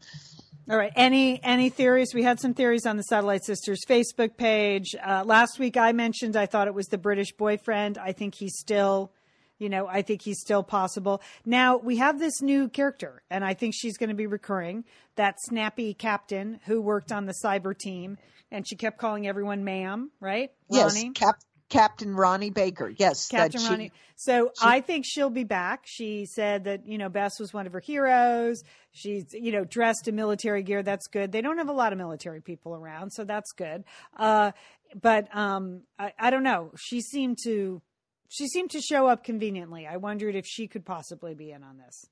All 0.67 0.77
right. 0.77 0.91
Any 0.95 1.39
any 1.43 1.69
theories? 1.69 2.13
We 2.13 2.23
had 2.23 2.39
some 2.39 2.55
theories 2.55 2.87
on 2.87 2.97
the 2.97 3.03
Satellite 3.03 3.43
Sisters 3.43 3.81
Facebook 3.87 4.35
page. 4.35 4.95
Uh, 4.95 5.23
last 5.23 5.59
week 5.59 5.77
I 5.77 5.91
mentioned 5.91 6.35
I 6.35 6.47
thought 6.47 6.67
it 6.67 6.73
was 6.73 6.87
the 6.87 6.97
British 6.97 7.33
boyfriend. 7.33 7.99
I 7.99 8.13
think 8.13 8.33
he's 8.33 8.57
still, 8.57 9.11
you 9.59 9.69
know, 9.69 9.85
I 9.87 10.01
think 10.01 10.23
he's 10.23 10.39
still 10.39 10.63
possible. 10.63 11.21
Now 11.45 11.77
we 11.77 11.97
have 11.97 12.17
this 12.17 12.41
new 12.41 12.67
character, 12.67 13.21
and 13.29 13.45
I 13.45 13.53
think 13.53 13.75
she's 13.77 13.95
going 13.97 14.09
to 14.09 14.15
be 14.15 14.25
recurring. 14.25 14.85
That 15.17 15.35
snappy 15.39 15.93
captain 15.93 16.59
who 16.65 16.81
worked 16.81 17.11
on 17.11 17.27
the 17.27 17.35
cyber 17.43 17.77
team, 17.77 18.17
and 18.51 18.67
she 18.67 18.75
kept 18.75 18.97
calling 18.97 19.27
everyone 19.27 19.63
"ma'am," 19.63 20.09
right? 20.19 20.49
Yes, 20.71 20.99
Cap- 21.13 21.35
Captain 21.69 22.15
Ronnie 22.15 22.51
Baker. 22.51 22.93
Yes, 22.95 23.27
Captain 23.27 23.59
she, 23.59 23.67
Ronnie. 23.67 23.91
So 24.15 24.51
she, 24.59 24.65
I 24.65 24.81
think 24.81 25.05
she'll 25.05 25.29
be 25.29 25.43
back. 25.43 25.83
She 25.85 26.25
said 26.25 26.65
that 26.65 26.87
you 26.87 26.97
know 26.97 27.09
Bess 27.09 27.39
was 27.39 27.53
one 27.53 27.65
of 27.65 27.73
her 27.73 27.79
heroes. 27.79 28.61
She's 28.91 29.25
you 29.33 29.51
know 29.51 29.63
dressed 29.63 30.07
in 30.07 30.15
military 30.15 30.63
gear. 30.63 30.83
That's 30.83 31.07
good. 31.07 31.31
They 31.31 31.41
don't 31.41 31.57
have 31.57 31.69
a 31.69 31.73
lot 31.73 31.91
of 31.91 31.97
military 31.97 32.41
people 32.41 32.75
around, 32.75 33.11
so 33.11 33.23
that's 33.23 33.51
good. 33.51 33.83
Uh, 34.15 34.51
but 34.99 35.35
um, 35.35 35.81
I, 35.97 36.13
I 36.19 36.29
don't 36.29 36.43
know. 36.43 36.71
She 36.77 37.01
seemed 37.01 37.39
to 37.43 37.81
she 38.29 38.47
seemed 38.47 38.71
to 38.71 38.81
show 38.81 39.07
up 39.07 39.23
conveniently. 39.23 39.87
I 39.87 39.97
wondered 39.97 40.35
if 40.35 40.45
she 40.45 40.67
could 40.67 40.85
possibly 40.85 41.33
be 41.33 41.51
in 41.51 41.63
on 41.63 41.77
this. 41.77 42.05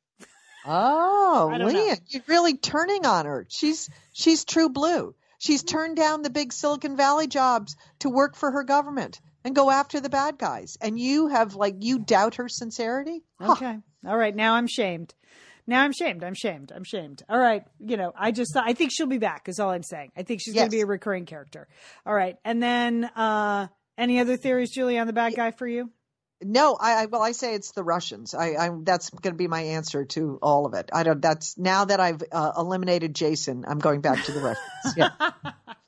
Oh, 0.65 1.53
Leah, 1.59 1.97
you're 2.07 2.23
really 2.27 2.55
turning 2.55 3.05
on 3.05 3.25
her. 3.25 3.45
She's 3.49 3.89
she's 4.13 4.45
true 4.45 4.69
blue. 4.69 5.13
She's 5.37 5.61
turned 5.61 5.97
down 5.97 6.21
the 6.21 6.29
big 6.29 6.53
Silicon 6.53 6.95
Valley 6.95 7.27
jobs 7.27 7.75
to 7.99 8.09
work 8.09 8.35
for 8.35 8.49
her 8.49 8.63
government 8.63 9.19
and 9.43 9.55
go 9.55 9.69
after 9.69 9.99
the 9.99 10.09
bad 10.09 10.37
guys. 10.37 10.77
And 10.81 10.99
you 10.99 11.27
have 11.27 11.55
like 11.55 11.75
you 11.79 11.99
doubt 11.99 12.35
her 12.35 12.49
sincerity? 12.49 13.23
Okay. 13.41 13.79
Huh. 14.05 14.09
All 14.09 14.17
right, 14.17 14.35
now 14.35 14.55
I'm 14.55 14.67
shamed. 14.67 15.13
Now 15.65 15.81
I'm 15.81 15.93
shamed. 15.93 16.23
I'm 16.23 16.33
shamed. 16.33 16.71
I'm 16.75 16.83
shamed. 16.83 17.23
All 17.29 17.39
right. 17.39 17.63
You 17.79 17.95
know, 17.95 18.11
I 18.17 18.31
just 18.31 18.55
I 18.57 18.73
think 18.73 18.91
she'll 18.93 19.07
be 19.07 19.17
back 19.17 19.47
is 19.47 19.59
all 19.59 19.69
I'm 19.69 19.83
saying. 19.83 20.11
I 20.17 20.23
think 20.23 20.41
she's 20.41 20.53
yes. 20.53 20.63
going 20.63 20.71
to 20.71 20.75
be 20.75 20.81
a 20.81 20.85
recurring 20.85 21.25
character. 21.25 21.67
All 22.05 22.13
right. 22.13 22.37
And 22.43 22.61
then 22.61 23.05
uh 23.15 23.67
any 23.97 24.19
other 24.19 24.37
theories, 24.37 24.71
Julie, 24.71 24.97
on 24.97 25.07
the 25.07 25.13
bad 25.13 25.35
guy 25.35 25.51
for 25.51 25.67
you? 25.67 25.91
No, 26.41 26.75
I, 26.79 27.03
I 27.03 27.05
well, 27.05 27.21
I 27.21 27.31
say 27.31 27.53
it's 27.53 27.71
the 27.71 27.83
Russians. 27.83 28.33
I, 28.33 28.55
I 28.55 28.69
that's 28.83 29.09
going 29.09 29.33
to 29.33 29.37
be 29.37 29.47
my 29.47 29.61
answer 29.61 30.03
to 30.05 30.39
all 30.41 30.65
of 30.65 30.73
it. 30.73 30.89
I 30.91 31.03
don't. 31.03 31.21
That's 31.21 31.57
now 31.57 31.85
that 31.85 31.99
I've 31.99 32.21
uh, 32.31 32.51
eliminated 32.57 33.15
Jason, 33.15 33.63
I'm 33.67 33.79
going 33.79 34.01
back 34.01 34.25
to 34.25 34.31
the 34.31 34.41
Russians. 34.41 34.97
Yeah. 34.97 35.09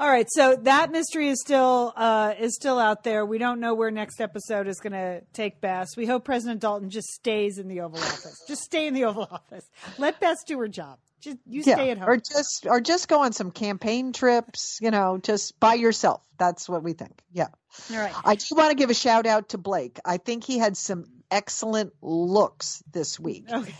all 0.00 0.08
right, 0.08 0.26
so 0.30 0.56
that 0.62 0.90
mystery 0.90 1.28
is 1.28 1.40
still 1.40 1.92
uh, 1.96 2.34
is 2.38 2.54
still 2.54 2.78
out 2.78 3.04
there. 3.04 3.24
We 3.24 3.38
don't 3.38 3.60
know 3.60 3.74
where 3.74 3.90
next 3.90 4.20
episode 4.20 4.66
is 4.66 4.80
going 4.80 4.92
to 4.92 5.22
take 5.32 5.60
Bess. 5.60 5.96
We 5.96 6.06
hope 6.06 6.24
President 6.24 6.60
Dalton 6.60 6.90
just 6.90 7.08
stays 7.08 7.58
in 7.58 7.68
the 7.68 7.80
Oval 7.80 7.98
Office. 7.98 8.44
Just 8.46 8.62
stay 8.62 8.86
in 8.86 8.94
the 8.94 9.04
Oval 9.04 9.28
Office. 9.30 9.68
Let 9.98 10.20
Bess 10.20 10.38
do 10.46 10.58
her 10.58 10.68
job. 10.68 10.98
Just 11.20 11.38
you 11.46 11.62
yeah, 11.64 11.74
stay 11.74 11.90
at 11.90 11.98
home, 11.98 12.08
or 12.08 12.16
just 12.16 12.66
or 12.66 12.80
just 12.80 13.08
go 13.08 13.22
on 13.22 13.32
some 13.32 13.50
campaign 13.50 14.12
trips. 14.12 14.78
You 14.80 14.90
know, 14.90 15.18
just 15.18 15.58
by 15.58 15.74
yourself. 15.74 16.22
That's 16.38 16.68
what 16.68 16.82
we 16.82 16.92
think. 16.92 17.22
Yeah. 17.32 17.48
All 17.90 17.98
right. 17.98 18.12
I 18.24 18.34
do 18.34 18.46
want 18.56 18.70
to 18.70 18.76
give 18.76 18.90
a 18.90 18.94
shout 18.94 19.26
out 19.26 19.50
to 19.50 19.58
Blake. 19.58 19.98
I 20.04 20.16
think 20.16 20.44
he 20.44 20.58
had 20.58 20.76
some 20.76 21.04
excellent 21.30 21.92
looks 22.02 22.82
this 22.92 23.18
week. 23.18 23.46
Okay. 23.50 23.74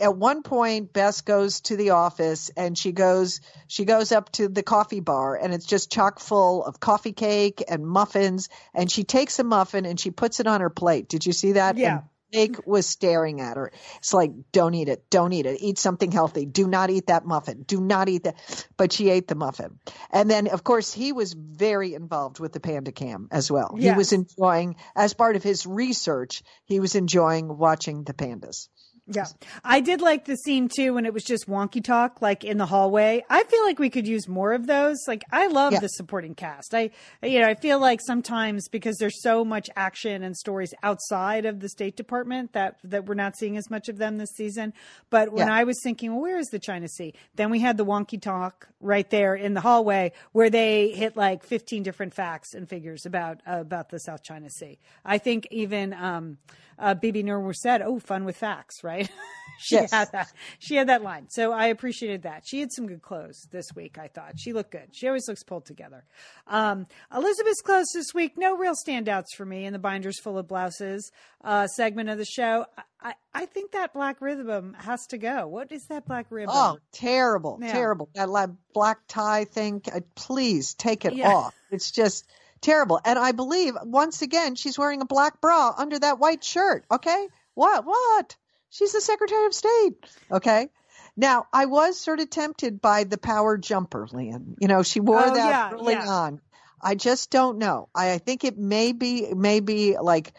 At 0.00 0.16
one 0.16 0.42
point, 0.42 0.92
Bess 0.92 1.20
goes 1.20 1.60
to 1.62 1.76
the 1.76 1.90
office 1.90 2.50
and 2.56 2.78
she 2.78 2.92
goes 2.92 3.40
she 3.66 3.84
goes 3.84 4.10
up 4.10 4.32
to 4.32 4.48
the 4.48 4.62
coffee 4.62 5.00
bar 5.00 5.36
and 5.36 5.52
it's 5.52 5.66
just 5.66 5.92
chock 5.92 6.18
full 6.18 6.64
of 6.64 6.80
coffee 6.80 7.12
cake 7.12 7.62
and 7.68 7.86
muffins 7.86 8.48
and 8.74 8.90
she 8.90 9.04
takes 9.04 9.38
a 9.38 9.44
muffin 9.44 9.84
and 9.84 10.00
she 10.00 10.10
puts 10.10 10.40
it 10.40 10.46
on 10.46 10.62
her 10.62 10.70
plate. 10.70 11.08
Did 11.08 11.26
you 11.26 11.32
see 11.32 11.52
that? 11.52 11.76
Yeah. 11.76 11.98
And 11.98 12.02
Jake 12.34 12.66
was 12.66 12.86
staring 12.86 13.40
at 13.40 13.56
her. 13.56 13.72
It's 13.98 14.12
like, 14.12 14.32
don't 14.52 14.74
eat 14.74 14.88
it. 14.88 15.08
Don't 15.08 15.32
eat 15.32 15.46
it. 15.46 15.62
Eat 15.62 15.78
something 15.78 16.10
healthy. 16.10 16.46
Do 16.46 16.66
not 16.66 16.90
eat 16.90 17.06
that 17.06 17.24
muffin. 17.24 17.62
Do 17.62 17.80
not 17.80 18.08
eat 18.08 18.24
that. 18.24 18.66
But 18.76 18.92
she 18.92 19.08
ate 19.08 19.28
the 19.28 19.34
muffin. 19.34 19.78
And 20.10 20.30
then, 20.30 20.48
of 20.48 20.64
course, 20.64 20.92
he 20.92 21.12
was 21.12 21.32
very 21.32 21.94
involved 21.94 22.40
with 22.40 22.52
the 22.52 22.60
Panda 22.60 22.92
Cam 22.92 23.28
as 23.30 23.50
well. 23.50 23.74
Yes. 23.76 23.92
He 23.92 23.96
was 23.96 24.12
enjoying, 24.12 24.76
as 24.96 25.14
part 25.14 25.36
of 25.36 25.42
his 25.42 25.64
research, 25.64 26.42
he 26.64 26.80
was 26.80 26.94
enjoying 26.94 27.56
watching 27.56 28.02
the 28.04 28.14
pandas. 28.14 28.68
Yeah. 29.06 29.26
I 29.62 29.80
did 29.80 30.00
like 30.00 30.24
the 30.24 30.36
scene 30.36 30.70
too 30.74 30.94
when 30.94 31.04
it 31.04 31.12
was 31.12 31.24
just 31.24 31.46
wonky 31.46 31.84
talk, 31.84 32.22
like 32.22 32.42
in 32.42 32.56
the 32.56 32.64
hallway. 32.64 33.22
I 33.28 33.44
feel 33.44 33.62
like 33.62 33.78
we 33.78 33.90
could 33.90 34.06
use 34.06 34.26
more 34.26 34.54
of 34.54 34.66
those. 34.66 34.96
Like 35.06 35.24
I 35.30 35.46
love 35.48 35.74
yeah. 35.74 35.80
the 35.80 35.88
supporting 35.88 36.34
cast. 36.34 36.74
I, 36.74 36.90
you 37.22 37.40
know, 37.40 37.46
I 37.46 37.54
feel 37.54 37.78
like 37.78 38.00
sometimes 38.06 38.66
because 38.68 38.96
there's 38.96 39.22
so 39.22 39.44
much 39.44 39.68
action 39.76 40.22
and 40.22 40.34
stories 40.34 40.72
outside 40.82 41.44
of 41.44 41.60
the 41.60 41.68
State 41.68 41.96
Department 41.96 42.54
that, 42.54 42.78
that 42.82 43.04
we're 43.04 43.14
not 43.14 43.36
seeing 43.36 43.58
as 43.58 43.68
much 43.68 43.90
of 43.90 43.98
them 43.98 44.16
this 44.16 44.30
season. 44.34 44.72
But 45.10 45.32
when 45.32 45.48
yeah. 45.48 45.54
I 45.54 45.64
was 45.64 45.78
thinking, 45.82 46.12
well, 46.12 46.22
where 46.22 46.38
is 46.38 46.46
the 46.46 46.58
China 46.58 46.88
Sea? 46.88 47.12
Then 47.34 47.50
we 47.50 47.60
had 47.60 47.76
the 47.76 47.84
wonky 47.84 48.20
talk 48.20 48.68
right 48.80 49.08
there 49.10 49.34
in 49.34 49.52
the 49.52 49.60
hallway 49.60 50.12
where 50.32 50.48
they 50.48 50.92
hit 50.92 51.14
like 51.14 51.44
15 51.44 51.82
different 51.82 52.14
facts 52.14 52.54
and 52.54 52.66
figures 52.66 53.04
about, 53.04 53.42
uh, 53.46 53.60
about 53.60 53.90
the 53.90 53.98
South 53.98 54.22
China 54.22 54.48
Sea. 54.48 54.78
I 55.04 55.18
think 55.18 55.46
even, 55.50 55.92
um, 55.92 56.38
uh, 56.78 56.94
Bibi 56.94 57.22
Noor 57.22 57.52
said, 57.52 57.82
"Oh, 57.82 57.98
fun 57.98 58.24
with 58.24 58.36
facts," 58.36 58.82
right? 58.82 59.08
she 59.58 59.76
yes. 59.76 59.90
had 59.90 60.12
that. 60.12 60.32
She 60.58 60.76
had 60.76 60.88
that 60.88 61.02
line, 61.02 61.26
so 61.28 61.52
I 61.52 61.66
appreciated 61.66 62.22
that. 62.22 62.42
She 62.46 62.60
had 62.60 62.72
some 62.72 62.86
good 62.86 63.02
clothes 63.02 63.46
this 63.50 63.66
week. 63.74 63.98
I 63.98 64.08
thought 64.08 64.38
she 64.38 64.52
looked 64.52 64.70
good. 64.70 64.88
She 64.92 65.06
always 65.06 65.28
looks 65.28 65.42
pulled 65.42 65.66
together. 65.66 66.04
Um, 66.46 66.86
Elizabeth's 67.14 67.62
clothes 67.62 67.90
this 67.94 68.12
week, 68.14 68.36
no 68.36 68.56
real 68.56 68.74
standouts 68.74 69.34
for 69.36 69.46
me 69.46 69.64
in 69.64 69.72
the 69.72 69.78
binders 69.78 70.20
full 70.20 70.38
of 70.38 70.48
blouses 70.48 71.10
uh, 71.42 71.66
segment 71.68 72.08
of 72.08 72.18
the 72.18 72.24
show. 72.24 72.66
I, 73.00 73.14
I 73.34 73.46
think 73.46 73.72
that 73.72 73.92
black 73.92 74.20
ribbon 74.20 74.74
has 74.78 75.06
to 75.08 75.18
go. 75.18 75.46
What 75.46 75.72
is 75.72 75.86
that 75.88 76.06
black 76.06 76.26
ribbon? 76.30 76.54
Oh, 76.56 76.78
terrible, 76.92 77.58
yeah. 77.60 77.72
terrible! 77.72 78.08
That 78.14 78.28
black 78.72 78.98
tie 79.08 79.44
thing. 79.44 79.82
Uh, 79.92 80.00
please 80.14 80.74
take 80.74 81.04
it 81.04 81.14
yeah. 81.14 81.28
off. 81.28 81.54
It's 81.70 81.90
just 81.90 82.24
terrible. 82.64 83.00
And 83.04 83.18
I 83.18 83.32
believe 83.32 83.74
once 83.82 84.22
again 84.22 84.54
she's 84.54 84.78
wearing 84.78 85.02
a 85.02 85.06
black 85.06 85.40
bra 85.40 85.72
under 85.76 85.98
that 85.98 86.18
white 86.18 86.42
shirt. 86.42 86.84
Okay, 86.90 87.28
what 87.54 87.84
what? 87.84 88.36
She's 88.70 88.92
the 88.92 89.00
Secretary 89.00 89.46
of 89.46 89.54
State. 89.54 89.96
Okay. 90.30 90.68
Now 91.16 91.46
I 91.52 91.66
was 91.66 92.00
sort 92.00 92.18
of 92.18 92.30
tempted 92.30 92.80
by 92.80 93.04
the 93.04 93.18
power 93.18 93.56
jumper, 93.56 94.08
Lian. 94.10 94.56
You 94.60 94.66
know, 94.66 94.82
she 94.82 95.00
wore 95.00 95.24
oh, 95.24 95.34
that 95.34 95.36
yeah, 95.36 95.70
early 95.72 95.92
yeah. 95.92 96.08
on. 96.08 96.40
I 96.82 96.96
just 96.96 97.30
don't 97.30 97.58
know. 97.58 97.88
I, 97.94 98.12
I 98.12 98.18
think 98.18 98.44
it 98.44 98.58
may 98.58 98.92
be 98.92 99.32
maybe 99.34 99.96
like 99.96 100.32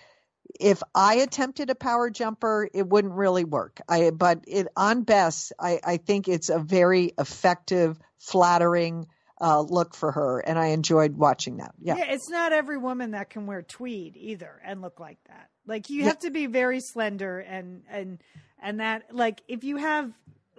if 0.59 0.81
I 0.93 1.15
attempted 1.15 1.69
a 1.69 1.75
power 1.75 2.09
jumper, 2.09 2.67
it 2.73 2.87
wouldn't 2.87 3.13
really 3.13 3.45
work. 3.45 3.79
I 3.87 4.09
but 4.09 4.43
it 4.47 4.67
on 4.75 5.03
Bess, 5.03 5.53
I, 5.59 5.79
I 5.83 5.97
think 5.97 6.27
it's 6.27 6.49
a 6.49 6.59
very 6.59 7.13
effective, 7.17 7.97
flattering 8.17 9.07
uh, 9.41 9.61
look 9.61 9.95
for 9.95 10.11
her, 10.11 10.39
and 10.39 10.57
I 10.57 10.67
enjoyed 10.67 11.17
watching 11.17 11.57
that. 11.57 11.73
Yeah. 11.81 11.97
yeah, 11.97 12.05
it's 12.09 12.29
not 12.29 12.53
every 12.53 12.77
woman 12.77 13.11
that 13.11 13.29
can 13.29 13.45
wear 13.45 13.61
tweed 13.61 14.15
either 14.17 14.61
and 14.63 14.81
look 14.81 14.99
like 14.99 15.17
that. 15.27 15.49
Like 15.67 15.89
you 15.89 16.01
yeah. 16.01 16.07
have 16.07 16.19
to 16.19 16.31
be 16.31 16.45
very 16.45 16.79
slender 16.79 17.39
and 17.39 17.83
and 17.89 18.21
and 18.61 18.79
that 18.79 19.13
like 19.13 19.41
if 19.47 19.63
you 19.63 19.77
have 19.77 20.11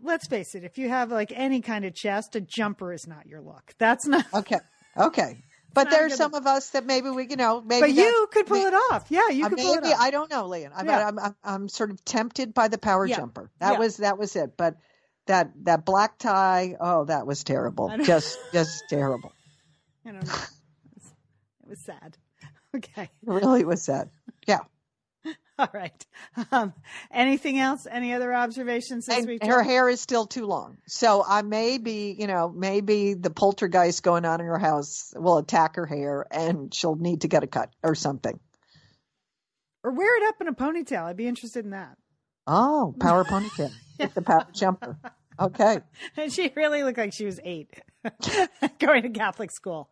let's 0.02 0.26
face 0.26 0.54
it, 0.54 0.64
if 0.64 0.78
you 0.78 0.88
have 0.88 1.10
like 1.10 1.32
any 1.34 1.60
kind 1.60 1.84
of 1.84 1.94
chest, 1.94 2.36
a 2.36 2.40
jumper 2.40 2.92
is 2.92 3.06
not 3.06 3.26
your 3.26 3.40
look. 3.40 3.74
That's 3.78 4.06
not 4.06 4.26
okay. 4.34 4.58
Okay. 4.96 5.42
But 5.72 5.90
there's 5.90 6.14
some 6.14 6.32
of 6.32 6.46
us 6.46 6.70
that 6.70 6.86
maybe 6.86 7.10
we, 7.10 7.26
you 7.28 7.36
know, 7.36 7.60
maybe. 7.60 7.82
But 7.82 7.92
you 7.92 8.28
could 8.32 8.46
pull 8.46 8.56
maybe, 8.56 8.74
it 8.74 8.92
off. 8.92 9.06
Yeah, 9.10 9.28
you 9.28 9.44
uh, 9.44 9.50
could 9.50 9.58
maybe, 9.58 9.66
pull 9.66 9.74
it 9.74 9.84
off. 9.84 10.00
I 10.00 10.10
don't 10.10 10.30
know, 10.30 10.46
Lian. 10.46 10.70
I'm, 10.74 10.86
yeah. 10.86 11.06
I'm, 11.06 11.18
I'm, 11.18 11.36
I'm, 11.44 11.68
sort 11.68 11.90
of 11.90 12.02
tempted 12.02 12.54
by 12.54 12.68
the 12.68 12.78
power 12.78 13.04
yeah. 13.04 13.16
jumper. 13.16 13.50
That 13.60 13.72
yeah. 13.72 13.78
was 13.78 13.98
that 13.98 14.16
was 14.16 14.34
it. 14.36 14.56
But 14.56 14.76
that 15.26 15.50
that 15.64 15.84
black 15.84 16.18
tie, 16.18 16.76
oh, 16.80 17.04
that 17.04 17.26
was 17.26 17.44
terrible. 17.44 17.92
Just 18.02 18.38
just 18.52 18.84
terrible. 18.88 19.32
I 20.06 20.12
don't 20.12 20.26
know. 20.26 20.32
It 21.62 21.68
was 21.68 21.80
sad. 21.80 22.16
Okay. 22.74 23.04
It 23.04 23.10
really 23.22 23.64
was 23.64 23.82
sad. 23.82 24.10
Yeah. 24.46 24.58
All 25.58 25.70
right. 25.72 26.06
Um, 26.52 26.74
anything 27.10 27.58
else? 27.58 27.86
Any 27.90 28.12
other 28.12 28.34
observations 28.34 29.06
this 29.06 29.16
and 29.16 29.26
week? 29.26 29.44
Her 29.44 29.62
hair 29.62 29.88
is 29.88 29.98
still 29.98 30.26
too 30.26 30.44
long. 30.44 30.76
So 30.86 31.24
I 31.26 31.40
may 31.40 31.78
be, 31.78 32.14
you 32.18 32.26
know, 32.26 32.50
maybe 32.54 33.14
the 33.14 33.30
poltergeist 33.30 34.02
going 34.02 34.26
on 34.26 34.40
in 34.40 34.46
her 34.46 34.58
house 34.58 35.14
will 35.16 35.38
attack 35.38 35.76
her 35.76 35.86
hair 35.86 36.26
and 36.30 36.74
she'll 36.74 36.96
need 36.96 37.22
to 37.22 37.28
get 37.28 37.44
a 37.44 37.46
cut 37.46 37.70
or 37.82 37.94
something. 37.94 38.38
Or 39.82 39.92
wear 39.92 40.22
it 40.22 40.28
up 40.28 40.34
in 40.42 40.48
a 40.48 40.52
ponytail. 40.52 41.04
I'd 41.04 41.16
be 41.16 41.28
interested 41.28 41.64
in 41.64 41.70
that. 41.70 41.96
Oh, 42.46 42.94
power 43.00 43.24
ponytail. 43.28 43.72
Get 43.98 44.14
the 44.14 44.22
power 44.22 44.46
jumper. 44.52 44.98
Okay. 45.38 45.80
And 46.16 46.32
she 46.32 46.50
really 46.56 46.82
looked 46.82 46.98
like 46.98 47.12
she 47.12 47.26
was 47.26 47.40
eight 47.44 47.70
going 48.78 49.02
to 49.02 49.10
Catholic 49.10 49.50
school. 49.50 49.90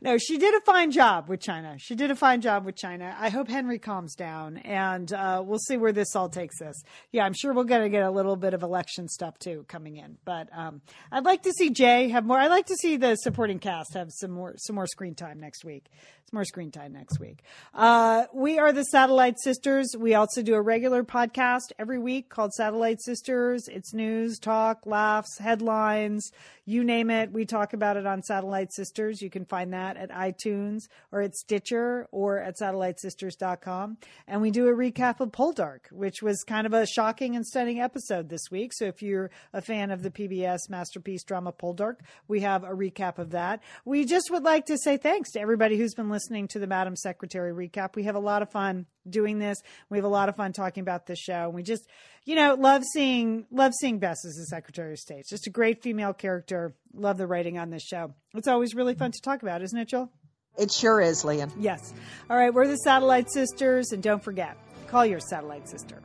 No, 0.00 0.18
she 0.18 0.38
did 0.38 0.54
a 0.54 0.60
fine 0.60 0.90
job 0.90 1.28
with 1.28 1.40
China. 1.40 1.76
She 1.78 1.94
did 1.94 2.10
a 2.10 2.16
fine 2.16 2.40
job 2.40 2.64
with 2.64 2.76
China. 2.76 3.14
I 3.18 3.28
hope 3.28 3.48
Henry 3.48 3.78
calms 3.78 4.14
down 4.14 4.58
and 4.58 5.12
uh, 5.12 5.42
we'll 5.44 5.58
see 5.58 5.76
where 5.76 5.92
this 5.92 6.14
all 6.14 6.28
takes 6.28 6.60
us. 6.60 6.82
Yeah, 7.12 7.24
I'm 7.24 7.34
sure 7.34 7.52
we're 7.52 7.64
going 7.64 7.82
to 7.82 7.88
get 7.88 8.02
a 8.02 8.10
little 8.10 8.36
bit 8.36 8.54
of 8.54 8.62
election 8.62 9.08
stuff 9.08 9.38
too 9.38 9.64
coming 9.68 9.96
in. 9.96 10.16
But 10.24 10.48
um, 10.52 10.82
I'd 11.10 11.24
like 11.24 11.42
to 11.42 11.52
see 11.52 11.70
Jay 11.70 12.08
have 12.08 12.24
more. 12.24 12.38
I'd 12.38 12.48
like 12.48 12.66
to 12.66 12.76
see 12.76 12.96
the 12.96 13.16
supporting 13.16 13.58
cast 13.58 13.94
have 13.94 14.10
some 14.10 14.30
more 14.30 14.54
some 14.56 14.76
more 14.76 14.86
screen 14.86 15.14
time 15.14 15.40
next 15.40 15.64
week. 15.64 15.86
Some 16.30 16.38
more 16.38 16.44
screen 16.44 16.70
time 16.70 16.94
next 16.94 17.20
week. 17.20 17.42
Uh, 17.74 18.24
we 18.32 18.58
are 18.58 18.72
the 18.72 18.84
Satellite 18.84 19.38
Sisters. 19.38 19.94
We 19.98 20.14
also 20.14 20.42
do 20.42 20.54
a 20.54 20.62
regular 20.62 21.04
podcast 21.04 21.72
every 21.78 21.98
week 21.98 22.30
called 22.30 22.52
Satellite 22.54 23.02
Sisters. 23.02 23.68
It's 23.68 23.92
news, 23.92 24.38
talk, 24.38 24.86
laughs, 24.86 25.36
headlines, 25.38 26.30
you 26.64 26.82
name 26.82 27.10
it. 27.10 27.30
We 27.30 27.44
talk 27.44 27.74
about 27.74 27.98
it 27.98 28.06
on 28.06 28.22
Satellite 28.22 28.72
Sisters. 28.72 29.20
You 29.20 29.28
can 29.28 29.44
find 29.44 29.74
that 29.74 29.93
at 29.96 30.10
iTunes 30.10 30.82
or 31.12 31.20
at 31.20 31.34
Stitcher 31.34 32.06
or 32.10 32.38
at 32.38 32.56
satellitesisters.com. 32.56 33.98
And 34.26 34.42
we 34.42 34.50
do 34.50 34.68
a 34.68 34.72
recap 34.72 35.20
of 35.20 35.30
Poldark, 35.30 35.90
which 35.90 36.22
was 36.22 36.42
kind 36.44 36.66
of 36.66 36.72
a 36.72 36.86
shocking 36.86 37.36
and 37.36 37.46
stunning 37.46 37.80
episode 37.80 38.28
this 38.28 38.50
week. 38.50 38.72
So 38.74 38.86
if 38.86 39.02
you're 39.02 39.30
a 39.52 39.60
fan 39.60 39.90
of 39.90 40.02
the 40.02 40.10
PBS 40.10 40.68
masterpiece 40.68 41.24
drama 41.24 41.52
Poldark, 41.52 41.96
we 42.28 42.40
have 42.40 42.64
a 42.64 42.70
recap 42.70 43.18
of 43.18 43.30
that. 43.30 43.62
We 43.84 44.04
just 44.04 44.30
would 44.30 44.42
like 44.42 44.66
to 44.66 44.78
say 44.78 44.96
thanks 44.96 45.32
to 45.32 45.40
everybody 45.40 45.76
who's 45.76 45.94
been 45.94 46.10
listening 46.10 46.48
to 46.48 46.58
the 46.58 46.66
Madam 46.66 46.96
Secretary 46.96 47.52
recap. 47.52 47.96
We 47.96 48.04
have 48.04 48.14
a 48.14 48.20
lot 48.20 48.42
of 48.42 48.50
fun 48.50 48.86
doing 49.08 49.38
this. 49.38 49.58
We 49.90 49.98
have 49.98 50.04
a 50.04 50.08
lot 50.08 50.28
of 50.28 50.36
fun 50.36 50.52
talking 50.52 50.80
about 50.80 51.06
this 51.06 51.18
show. 51.18 51.44
And 51.44 51.54
We 51.54 51.62
just, 51.62 51.86
you 52.24 52.34
know, 52.34 52.54
love 52.54 52.82
seeing 52.84 53.46
love 53.50 53.72
seeing 53.78 53.98
Bess 53.98 54.24
as 54.24 54.34
the 54.34 54.46
Secretary 54.46 54.92
of 54.92 54.98
State. 54.98 55.26
Just 55.28 55.46
a 55.46 55.50
great 55.50 55.82
female 55.82 56.12
character. 56.12 56.74
Love 56.94 57.18
the 57.18 57.26
writing 57.26 57.58
on 57.58 57.70
this 57.70 57.82
show. 57.82 58.14
It's 58.34 58.48
always 58.48 58.74
really 58.74 58.94
fun 58.94 59.12
to 59.12 59.20
talk 59.20 59.42
about, 59.42 59.62
isn't 59.62 59.78
it, 59.78 59.88
Jill? 59.88 60.10
It 60.56 60.70
sure 60.70 61.00
is, 61.00 61.24
Lian. 61.24 61.50
Yes. 61.58 61.92
All 62.30 62.36
right, 62.36 62.54
we're 62.54 62.68
the 62.68 62.76
Satellite 62.76 63.30
Sisters, 63.30 63.90
and 63.92 64.02
don't 64.02 64.22
forget, 64.22 64.56
call 64.86 65.04
your 65.04 65.18
satellite 65.18 65.68
sister. 65.68 66.00